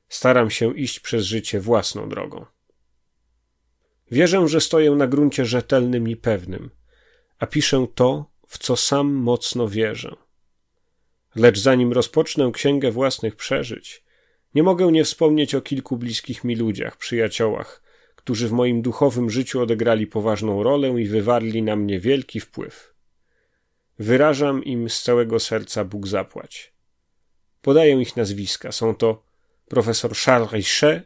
Staram 0.10 0.50
się 0.52 0.78
iść 0.78 1.00
przez 1.00 1.26
życie 1.26 1.60
własną 1.60 2.10
drogą. 2.10 2.46
Wierzę, 4.12 4.48
że 4.48 4.62
stoję 4.62 4.92
na 4.92 5.08
gruncie 5.08 5.46
rzetelnym 5.46 6.08
i 6.08 6.16
pewnym, 6.16 6.70
a 7.40 7.48
piszę 7.48 7.88
to, 7.96 8.35
w 8.56 8.58
co 8.58 8.76
sam 8.76 9.14
mocno 9.14 9.68
wierzę. 9.68 10.16
Lecz 11.36 11.60
zanim 11.60 11.94
rozpocznę 11.94 12.52
księgę 12.54 12.92
własnych 12.92 13.36
przeżyć, 13.36 14.04
nie 14.56 14.64
mogę 14.64 14.92
nie 14.92 15.04
wspomnieć 15.04 15.56
o 15.56 15.62
kilku 15.62 15.98
bliskich 15.98 16.44
mi 16.44 16.56
ludziach, 16.56 16.98
przyjaciołach, 16.98 17.82
którzy 18.16 18.48
w 18.48 18.52
moim 18.52 18.82
duchowym 18.82 19.30
życiu 19.30 19.62
odegrali 19.62 20.08
poważną 20.08 20.64
rolę 20.64 21.02
i 21.02 21.06
wywarli 21.08 21.64
na 21.64 21.76
mnie 21.76 22.00
wielki 22.00 22.40
wpływ. 22.40 22.94
Wyrażam 24.00 24.64
im 24.64 24.90
z 24.90 25.02
całego 25.02 25.40
serca 25.40 25.86
Bóg 25.86 26.08
zapłać. 26.08 26.74
Podaję 27.62 28.02
ich 28.02 28.16
nazwiska. 28.16 28.72
Są 28.72 28.96
to 28.96 29.24
profesor 29.68 30.16
Charles 30.16 30.52
Richet, 30.52 31.04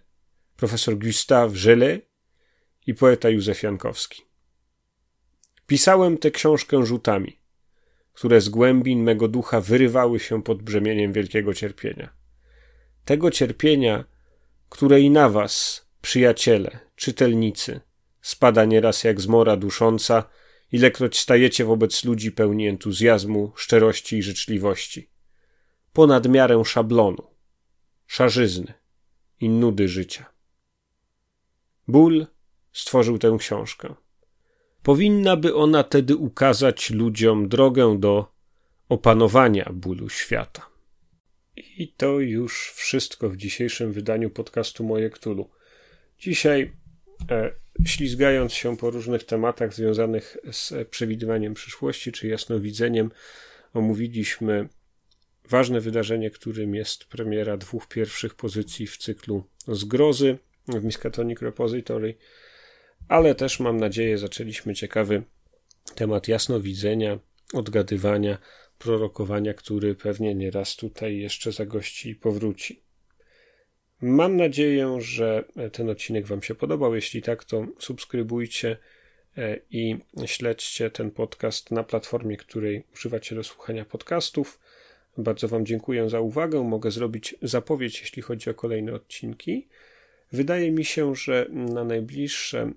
profesor 0.58 0.98
Gustave 0.98 1.54
Gelet 1.64 2.10
i 2.88 2.94
poeta 2.94 3.30
Józef 3.30 3.64
Jankowski. 3.64 4.22
Pisałem 5.68 6.18
tę 6.18 6.32
książkę 6.32 6.86
rzutami, 6.86 7.39
które 8.20 8.42
z 8.42 8.50
głębin 8.50 9.04
mego 9.04 9.28
ducha 9.28 9.62
wyrywały 9.62 10.20
się 10.20 10.44
pod 10.44 10.64
brzemieniem 10.64 11.14
wielkiego 11.14 11.54
cierpienia. 11.54 12.14
Tego 13.06 13.32
cierpienia, 13.32 14.06
które 14.70 15.02
i 15.02 15.10
na 15.10 15.30
was, 15.30 15.86
przyjaciele, 16.02 16.80
czytelnicy, 16.96 17.82
spada 18.22 18.66
nieraz 18.66 19.04
jak 19.04 19.22
zmora 19.22 19.58
dusząca, 19.58 20.24
ilekroć 20.72 21.20
stajecie 21.20 21.66
wobec 21.66 22.04
ludzi 22.04 22.32
pełni 22.32 22.68
entuzjazmu, 22.68 23.52
szczerości 23.56 24.18
i 24.18 24.24
życzliwości. 24.24 25.10
Ponad 25.94 26.30
miarę 26.30 26.66
szablonu, 26.66 27.28
szarzyzny 28.08 28.74
i 29.40 29.50
nudy 29.50 29.88
życia. 29.88 30.26
Ból 31.88 32.28
stworzył 32.74 33.18
tę 33.18 33.36
książkę. 33.40 33.96
Powinna 34.84 35.38
by 35.38 35.56
ona 35.56 35.84
tedy 35.84 36.16
ukazać 36.16 36.90
ludziom 36.90 37.50
drogę 37.50 38.00
do 38.00 38.32
opanowania 38.90 39.70
bólu 39.74 40.10
świata. 40.10 40.70
I 41.56 41.94
to 41.98 42.20
już 42.20 42.72
wszystko 42.76 43.30
w 43.30 43.38
dzisiejszym 43.38 43.94
wydaniu 43.94 44.30
podcastu 44.30 44.84
Moje 44.84 45.10
Ktulu. 45.10 45.50
Dzisiaj 46.20 46.74
E, 47.32 47.52
ślizgając 47.86 48.54
się 48.54 48.78
po 48.78 48.90
różnych 48.90 49.24
tematach 49.24 49.74
związanych 49.74 50.38
z 50.52 50.90
przewidywaniem 50.90 51.54
przyszłości 51.54 52.12
czy 52.12 52.28
jasnowidzeniem, 52.28 53.12
omówiliśmy 53.74 54.70
ważne 55.50 55.82
wydarzenie, 55.82 56.32
którym 56.32 56.76
jest 56.76 57.06
premiera 57.06 57.58
dwóch 57.58 57.88
pierwszych 57.88 58.36
pozycji 58.36 58.88
w 58.88 58.98
cyklu 58.98 59.44
Zgrozy 59.68 60.38
w 60.68 60.84
Miskatonic 60.84 61.42
Repository, 61.42 62.16
ale 63.10 63.36
też 63.36 63.60
mam 63.60 63.78
nadzieję 63.78 64.18
zaczęliśmy 64.18 64.74
ciekawy 64.76 65.24
temat 65.96 66.28
jasnowidzenia, 66.28 67.20
odgadywania, 67.54 68.38
prorokowania, 68.78 69.54
który 69.54 69.96
pewnie 69.96 70.36
nieraz 70.36 70.76
tutaj 70.76 71.18
jeszcze 71.18 71.52
zagości 71.52 72.10
i 72.10 72.16
powróci. 72.16 72.84
Mam 74.02 74.38
nadzieję, 74.38 74.98
że 75.00 75.44
ten 75.72 75.90
odcinek 75.90 76.28
Wam 76.28 76.42
się 76.42 76.56
podobał. 76.56 76.96
Jeśli 76.96 77.22
tak, 77.22 77.44
to 77.44 77.66
subskrybujcie 77.80 78.78
e, 79.38 79.60
i 79.72 79.98
śledźcie 80.26 80.90
ten 80.90 81.12
podcast 81.12 81.72
na 81.72 81.84
platformie, 81.84 82.38
której 82.38 82.84
używacie 82.94 83.36
do 83.36 83.44
słuchania 83.44 83.86
podcastów. 83.86 84.60
Bardzo 85.18 85.48
Wam 85.48 85.66
dziękuję 85.66 86.10
za 86.10 86.20
uwagę. 86.20 86.64
Mogę 86.64 86.92
zrobić 86.92 87.36
zapowiedź, 87.42 88.02
jeśli 88.02 88.22
chodzi 88.22 88.50
o 88.50 88.54
kolejne 88.54 88.94
odcinki. 88.94 89.68
Wydaje 90.32 90.72
mi 90.72 90.86
się, 90.86 91.16
że 91.16 91.46
na 91.50 91.84
najbliższy 91.84 92.58
mm, 92.58 92.76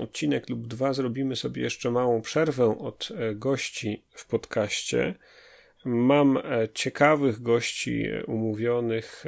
odcinek 0.00 0.48
lub 0.48 0.66
dwa 0.66 0.92
zrobimy 0.92 1.36
sobie 1.36 1.62
jeszcze 1.62 1.90
małą 1.90 2.22
przerwę 2.22 2.78
od 2.78 3.08
e, 3.16 3.34
gości 3.34 4.02
w 4.10 4.26
podcaście 4.26 5.14
Mam 5.84 6.36
e, 6.36 6.68
ciekawych 6.74 7.42
gości 7.42 8.06
e, 8.06 8.24
umówionych 8.24 9.24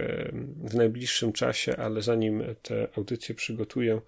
w 0.65 0.75
najbliższym 0.75 1.33
czasie, 1.33 1.77
ale 1.77 2.03
zanim 2.03 2.43
te 2.63 2.89
audycje 2.97 3.35
przygotuję, 3.35 4.01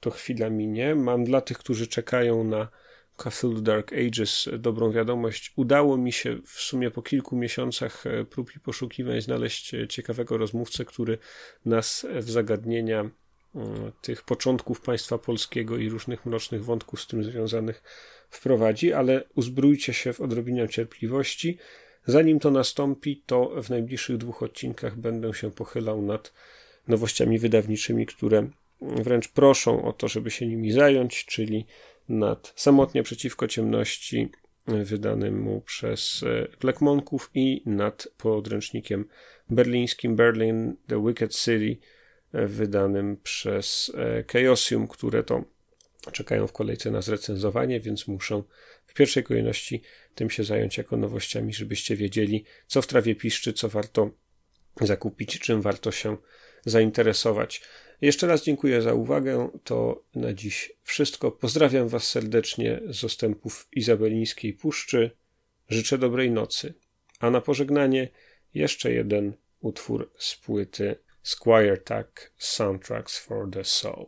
to 0.00 0.10
chwila 0.10 0.50
minie. 0.50 0.94
Mam 0.94 1.24
dla 1.24 1.40
tych, 1.40 1.58
którzy 1.58 1.86
czekają 1.86 2.44
na 2.44 2.68
Cthulhu 3.30 3.60
Dark 3.60 3.92
Ages 3.92 4.48
dobrą 4.58 4.92
wiadomość. 4.92 5.52
Udało 5.56 5.96
mi 5.96 6.12
się 6.12 6.38
w 6.44 6.60
sumie 6.60 6.90
po 6.90 7.02
kilku 7.02 7.36
miesiącach 7.36 8.04
prób 8.30 8.56
i 8.56 8.60
poszukiwań 8.60 9.20
znaleźć 9.20 9.72
ciekawego 9.88 10.38
rozmówcę, 10.38 10.84
który 10.84 11.18
nas 11.64 12.06
w 12.14 12.30
zagadnienia 12.30 13.10
tych 14.02 14.22
początków 14.22 14.80
państwa 14.80 15.18
polskiego 15.18 15.76
i 15.76 15.88
różnych 15.88 16.26
mrocznych 16.26 16.64
wątków 16.64 17.00
z 17.00 17.06
tym 17.06 17.24
związanych 17.24 17.82
wprowadzi, 18.30 18.92
ale 18.92 19.24
uzbrójcie 19.34 19.94
się 19.94 20.12
w 20.12 20.20
odrobinę 20.20 20.68
cierpliwości. 20.68 21.58
Zanim 22.06 22.40
to 22.40 22.50
nastąpi, 22.50 23.22
to 23.26 23.62
w 23.62 23.70
najbliższych 23.70 24.16
dwóch 24.16 24.42
odcinkach 24.42 24.96
będę 24.96 25.34
się 25.34 25.50
pochylał 25.50 26.02
nad 26.02 26.32
nowościami 26.88 27.38
wydawniczymi, 27.38 28.06
które 28.06 28.50
wręcz 28.80 29.28
proszą 29.28 29.84
o 29.84 29.92
to, 29.92 30.08
żeby 30.08 30.30
się 30.30 30.46
nimi 30.46 30.72
zająć, 30.72 31.24
czyli 31.24 31.66
nad 32.10 32.52
Samotnie 32.56 33.02
przeciwko 33.02 33.48
ciemności 33.48 34.30
wydanym 34.66 35.40
mu 35.40 35.60
przez 35.60 36.22
e, 36.22 36.46
Black 36.60 36.80
Monków 36.80 37.30
i 37.34 37.62
nad 37.66 38.08
podręcznikiem 38.16 39.08
berlińskim 39.50 40.16
Berlin 40.16 40.76
The 40.86 41.06
Wicked 41.06 41.34
City 41.34 41.76
e, 42.32 42.46
wydanym 42.46 43.16
przez 43.22 43.92
e, 43.94 44.24
Chaosium, 44.32 44.88
które 44.88 45.22
to 45.22 45.44
czekają 46.12 46.46
w 46.46 46.52
kolejce 46.52 46.90
na 46.90 47.02
zrecenzowanie, 47.02 47.80
więc 47.80 48.08
muszę 48.08 48.42
w 48.86 48.94
pierwszej 48.94 49.24
kolejności 49.24 49.82
tym 50.14 50.30
się 50.30 50.44
zająć 50.44 50.78
jako 50.78 50.96
nowościami, 50.96 51.54
żebyście 51.54 51.96
wiedzieli, 51.96 52.44
co 52.66 52.82
w 52.82 52.86
trawie 52.86 53.14
piszczy, 53.14 53.52
co 53.52 53.68
warto 53.68 54.10
zakupić, 54.80 55.38
czym 55.38 55.62
warto 55.62 55.92
się 55.92 56.16
zainteresować. 56.64 57.62
Jeszcze 58.00 58.26
raz 58.26 58.44
dziękuję 58.44 58.82
za 58.82 58.94
uwagę. 58.94 59.48
To 59.64 60.04
na 60.14 60.32
dziś 60.32 60.72
wszystko. 60.82 61.30
Pozdrawiam 61.30 61.88
Was 61.88 62.04
serdecznie 62.04 62.80
z 62.88 63.04
ostępów 63.04 63.68
Izabelińskiej 63.72 64.52
Puszczy. 64.52 65.10
Życzę 65.68 65.98
dobrej 65.98 66.30
nocy. 66.30 66.74
A 67.20 67.30
na 67.30 67.40
pożegnanie 67.40 68.08
jeszcze 68.54 68.92
jeden 68.92 69.32
utwór 69.60 70.12
z 70.18 70.36
płyty 70.36 70.96
Squire 71.22 71.76
Tack 71.76 72.32
Soundtracks 72.36 73.18
for 73.18 73.50
the 73.50 73.64
Soul. 73.64 74.06